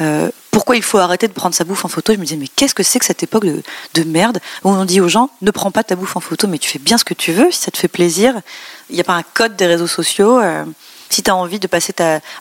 euh, 0.00 0.30
pourquoi 0.50 0.76
il 0.76 0.82
faut 0.82 0.98
arrêter 0.98 1.28
de 1.28 1.32
prendre 1.32 1.54
sa 1.54 1.64
bouffe 1.64 1.84
en 1.84 1.88
photo 1.88 2.12
Je 2.12 2.18
me 2.18 2.24
disais, 2.24 2.36
mais 2.36 2.48
qu'est-ce 2.48 2.74
que 2.74 2.82
c'est 2.82 2.98
que 2.98 3.04
cette 3.04 3.22
époque 3.22 3.44
de, 3.44 4.02
merde 4.04 4.40
où 4.64 4.70
on 4.70 4.84
dit 4.84 5.00
aux 5.00 5.08
gens, 5.08 5.30
ne 5.42 5.50
prends 5.50 5.70
pas 5.70 5.84
ta 5.84 5.96
bouffe 5.96 6.16
en 6.16 6.20
photo, 6.20 6.48
mais 6.48 6.58
tu 6.58 6.68
fais 6.68 6.78
bien 6.78 6.98
ce 6.98 7.04
que 7.04 7.14
tu 7.14 7.32
veux, 7.32 7.50
si 7.50 7.58
ça 7.58 7.70
te 7.70 7.78
fait 7.78 7.88
plaisir. 7.88 8.40
Il 8.88 8.94
n'y 8.94 9.00
a 9.00 9.04
pas 9.04 9.14
un 9.14 9.22
code 9.22 9.56
des 9.56 9.66
réseaux 9.66 9.86
sociaux. 9.86 10.38
Euh, 10.38 10.64
si 11.08 11.22
tu 11.22 11.30
as 11.30 11.36
envie 11.36 11.60
de 11.60 11.66
passer 11.66 11.94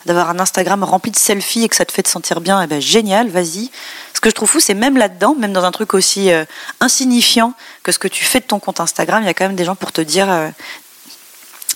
d'avoir 0.06 0.30
un 0.30 0.40
Instagram 0.40 0.84
rempli 0.84 1.12
de 1.12 1.18
selfies 1.18 1.66
et 1.66 1.70
que 1.70 1.76
ça 1.76 1.86
te 1.86 1.92
fait 1.92 2.04
te 2.04 2.10
sentir 2.10 2.42
bien, 2.42 2.62
eh 2.62 2.68
ben 2.68 2.82
génial, 2.82 3.30
vas-y. 3.30 3.70
Ce 4.14 4.20
que 4.20 4.30
je 4.30 4.34
trouve 4.34 4.50
fou, 4.50 4.60
c'est 4.60 4.74
même 4.74 4.98
là-dedans, 4.98 5.36
même 5.38 5.54
dans 5.54 5.66
un 5.66 5.72
truc 5.72 5.94
aussi 5.94 6.32
euh, 6.32 6.46
insignifiant 6.80 7.54
que 7.84 7.92
ce 7.92 8.00
que 8.00 8.08
tu 8.08 8.24
fais 8.24 8.40
de 8.40 8.46
ton 8.46 8.60
compte 8.60 8.80
Instagram, 8.80 9.22
il 9.22 9.28
y 9.28 9.30
a 9.30 9.34
quand 9.34 9.46
même 9.46 9.56
des 9.56 9.66
gens 9.66 9.76
pour 9.76 9.92
te 9.92 10.02
dire 10.02 10.28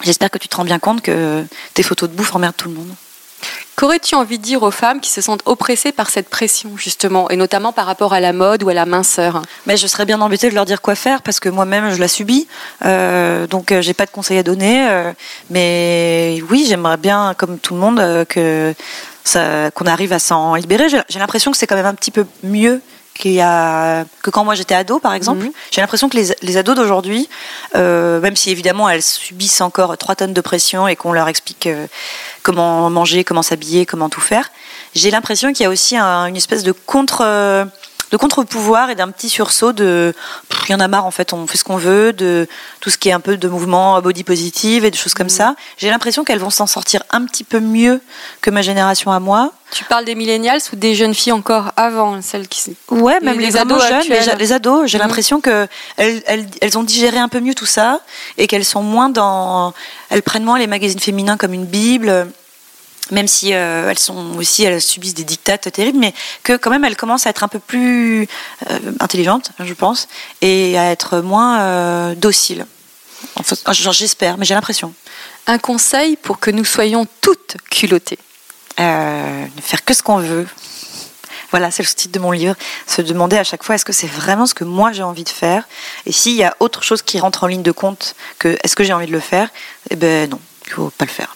J'espère 0.04 0.32
que 0.32 0.38
tu 0.38 0.48
te 0.48 0.56
rends 0.56 0.64
bien 0.64 0.80
compte 0.80 1.02
que 1.02 1.44
tes 1.74 1.84
photos 1.84 2.10
de 2.10 2.16
bouffe 2.16 2.34
emmerdent 2.34 2.56
tout 2.56 2.70
le 2.70 2.76
monde. 2.76 2.96
Qu'aurais-tu 3.80 4.16
envie 4.16 4.38
de 4.38 4.44
dire 4.44 4.64
aux 4.64 4.72
femmes 4.72 5.00
qui 5.00 5.10
se 5.10 5.22
sentent 5.22 5.44
oppressées 5.46 5.94
par 5.94 6.10
cette 6.10 6.28
pression, 6.28 6.72
justement, 6.76 7.30
et 7.30 7.38
notamment 7.38 7.72
par 7.72 7.86
rapport 7.86 8.12
à 8.12 8.20
la 8.20 8.34
mode 8.34 8.62
ou 8.62 8.68
à 8.68 8.74
la 8.74 8.86
minceur? 8.86 9.42
Mais 9.68 9.78
Je 9.78 9.88
serais 9.88 10.04
bien 10.04 10.20
embêtée 10.20 10.50
de 10.50 10.56
leur 10.56 10.66
dire 10.66 10.82
quoi 10.82 10.96
faire, 10.96 11.22
parce 11.22 11.40
que 11.40 11.48
moi-même, 11.48 11.94
je 11.94 11.98
la 11.98 12.10
subis. 12.10 12.50
Euh, 12.84 13.48
donc, 13.48 13.72
euh, 13.72 13.82
j'ai 13.82 13.94
pas 13.94 14.06
de 14.06 14.12
conseils 14.12 14.38
à 14.38 14.44
donner. 14.44 14.86
Euh, 14.90 15.14
mais 15.50 16.44
oui, 16.50 16.66
j'aimerais 16.68 16.98
bien, 16.98 17.34
comme 17.38 17.58
tout 17.58 17.74
le 17.74 17.80
monde, 17.80 18.26
que 18.28 18.74
qu'on 19.74 19.86
arrive 19.86 20.12
à 20.12 20.20
s'en 20.20 20.56
libérer. 20.56 20.90
J'ai 20.90 21.20
l'impression 21.20 21.52
que 21.52 21.58
c'est 21.58 21.68
quand 21.68 21.76
même 21.76 21.86
un 21.86 21.94
petit 21.94 22.12
peu 22.12 22.26
mieux 22.44 22.82
qu'il 23.20 23.34
y 23.34 23.42
a 23.42 24.06
que 24.24 24.32
quand 24.32 24.44
moi 24.44 24.56
j'étais 24.56 24.74
ado 24.74 25.00
par 25.00 25.14
exemple. 25.14 25.44
Mhm. 25.44 25.52
J'ai 25.72 25.82
l'impression 25.82 26.10
que 26.10 26.18
les, 26.18 26.34
les 26.42 26.58
ados 26.58 26.76
d'aujourd'hui, 26.76 27.30
euh, 27.76 28.20
même 28.22 28.36
si 28.36 28.50
évidemment 28.50 28.90
elles 28.90 29.04
subissent 29.04 29.62
encore 29.62 29.96
trois 29.98 30.16
tonnes 30.16 30.34
de 30.34 30.42
pression 30.42 30.88
et 30.88 30.96
qu'on 30.96 31.12
leur 31.12 31.28
explique 31.28 31.68
euh, 31.68 31.86
comment 32.42 32.90
manger, 32.90 33.24
comment 33.24 33.44
s'habiller, 33.44 33.86
comment 33.86 34.10
tout 34.10 34.22
faire, 34.22 34.50
j'ai 34.96 35.12
l'impression 35.12 35.54
qu'il 35.54 35.64
y 35.64 35.68
a 35.68 35.70
aussi 35.70 35.98
une 35.98 36.38
espèce 36.38 36.64
de 36.64 36.72
contre 36.72 37.68
de 38.12 38.18
contre-pouvoir 38.18 38.90
et 38.90 38.96
d'un 38.96 39.10
petit 39.10 39.30
sursaut 39.30 39.74
de 39.74 40.14
il 40.70 40.74
y 40.74 40.76
en 40.76 40.80
a 40.80 40.88
marre 40.88 41.08
en 41.08 41.12
fait, 41.12 41.34
on 41.34 41.48
fait 41.48 41.58
ce 41.58 41.64
qu'on 41.64 41.78
veut, 41.78 42.14
de 42.14 42.48
tout 42.80 42.92
ce 42.92 42.98
qui 42.98 43.10
est 43.10 43.12
un 43.12 43.20
peu 43.20 43.38
de 43.38 43.48
mouvement 43.48 44.00
body 44.02 44.24
positive 44.24 44.86
et 44.86 44.92
de 44.92 44.96
choses 44.96 45.16
comme 45.16 45.26
mhm. 45.26 45.32
ça. 45.32 45.56
J'ai 45.78 45.90
l'impression 45.90 46.24
qu'elles 46.24 46.40
vont 46.40 46.52
s'en 46.52 46.68
sortir 46.68 47.04
un 47.10 47.26
petit 47.26 47.44
peu 47.44 47.60
mieux 47.60 48.02
que 48.42 48.52
ma 48.52 48.62
génération 48.62 49.12
à 49.12 49.20
moi. 49.20 49.52
Tu 49.72 49.84
parles 49.84 50.06
des 50.06 50.14
millennials 50.14 50.62
ou 50.72 50.76
des 50.76 50.94
jeunes 50.94 51.16
filles 51.16 51.32
encore 51.32 51.72
avant 51.76 52.22
celles 52.22 52.48
qui 52.48 52.76
Ouais, 52.90 53.20
même 53.22 53.40
les, 53.40 53.58
ados 53.58 53.82
jeunes, 53.88 54.38
les, 54.38 54.54
ados, 54.54 54.88
j'ai 54.88 54.98
mhm. 54.98 55.04
l'impression 55.04 55.42
que 55.42 55.68
elles, 55.98 56.22
elles, 56.62 56.78
ont 56.78 56.84
digéré 56.84 57.18
un 57.18 57.30
peu 57.30 57.40
mieux 57.40 57.56
tout 57.56 57.66
ça 57.66 58.02
et 58.38 58.46
qu'elles 58.46 58.66
sont 58.66 58.84
moins 58.84 59.10
dans 59.10 59.74
elles 60.10 60.24
prennent 60.24 60.44
moins 60.44 60.60
les 60.60 60.68
magazines 60.68 61.00
féminins 61.00 61.38
comme 61.38 61.54
une 61.54 61.66
bible 61.66 62.28
même 63.12 63.28
si 63.28 63.54
euh, 63.54 63.90
elles 63.90 64.00
sont 64.00 64.36
aussi 64.38 64.64
elles 64.64 64.82
subissent 64.82 65.14
des 65.14 65.24
dictates 65.24 65.72
terribles, 65.72 66.00
mais 66.00 66.14
que 66.44 66.58
quand 66.58 66.70
même 66.70 66.84
elles 66.84 66.96
commencent 66.96 67.28
à 67.28 67.30
être 67.30 67.44
un 67.44 67.48
peu 67.48 67.60
plus 67.60 68.28
euh, 68.70 68.80
intelligentes, 69.00 69.52
je 69.60 69.74
pense, 69.74 70.08
et 70.42 70.78
à 70.78 70.92
être 70.92 71.20
moins 71.20 71.60
euh, 71.62 72.16
dociles. 72.16 72.66
j'espère, 73.72 74.38
mais 74.38 74.46
j'ai 74.46 74.54
l'impression. 74.54 74.94
Un 75.48 75.58
conseil 75.58 76.16
pour 76.16 76.40
que 76.40 76.52
nous 76.52 76.66
soyons 76.66 77.08
toutes 77.22 77.58
culottées. 77.70 78.20
ne 78.78 79.62
faire 79.62 79.84
que 79.84 79.94
ce 79.94 80.04
qu'on 80.04 80.18
veut. 80.18 80.48
Voilà, 81.52 81.72
c'est 81.72 81.82
le 81.82 81.90
titre 81.90 82.14
de 82.14 82.20
mon 82.20 82.32
livre. 82.32 82.56
Se 82.86 83.02
demander 83.02 83.38
à 83.38 83.44
chaque 83.44 83.64
fois 83.64 83.76
est-ce 83.76 83.86
que 83.86 83.94
c'est 83.94 84.08
vraiment 84.08 84.46
ce 84.46 84.54
que 84.54 84.64
moi 84.64 84.92
j'ai 84.92 85.04
envie 85.04 85.24
de 85.24 85.30
faire? 85.30 85.68
Et 86.06 86.12
s'il 86.12 86.36
y 86.36 86.44
a 86.44 86.56
autre 86.60 86.84
chose 86.84 87.02
qui 87.02 87.20
rentre 87.20 87.44
en 87.44 87.48
ligne 87.48 87.64
de 87.64 87.72
compte 87.72 88.16
que 88.38 88.58
est-ce 88.64 88.76
que 88.76 88.84
j'ai 88.84 88.94
envie 88.94 89.08
de 89.08 89.12
le 89.12 89.20
faire? 89.20 89.50
Eh 89.90 89.96
ben 89.96 90.30
non, 90.30 90.40
il 90.68 90.74
faut 90.74 90.92
pas 90.92 91.06
le 91.06 91.12
faire. 91.12 91.36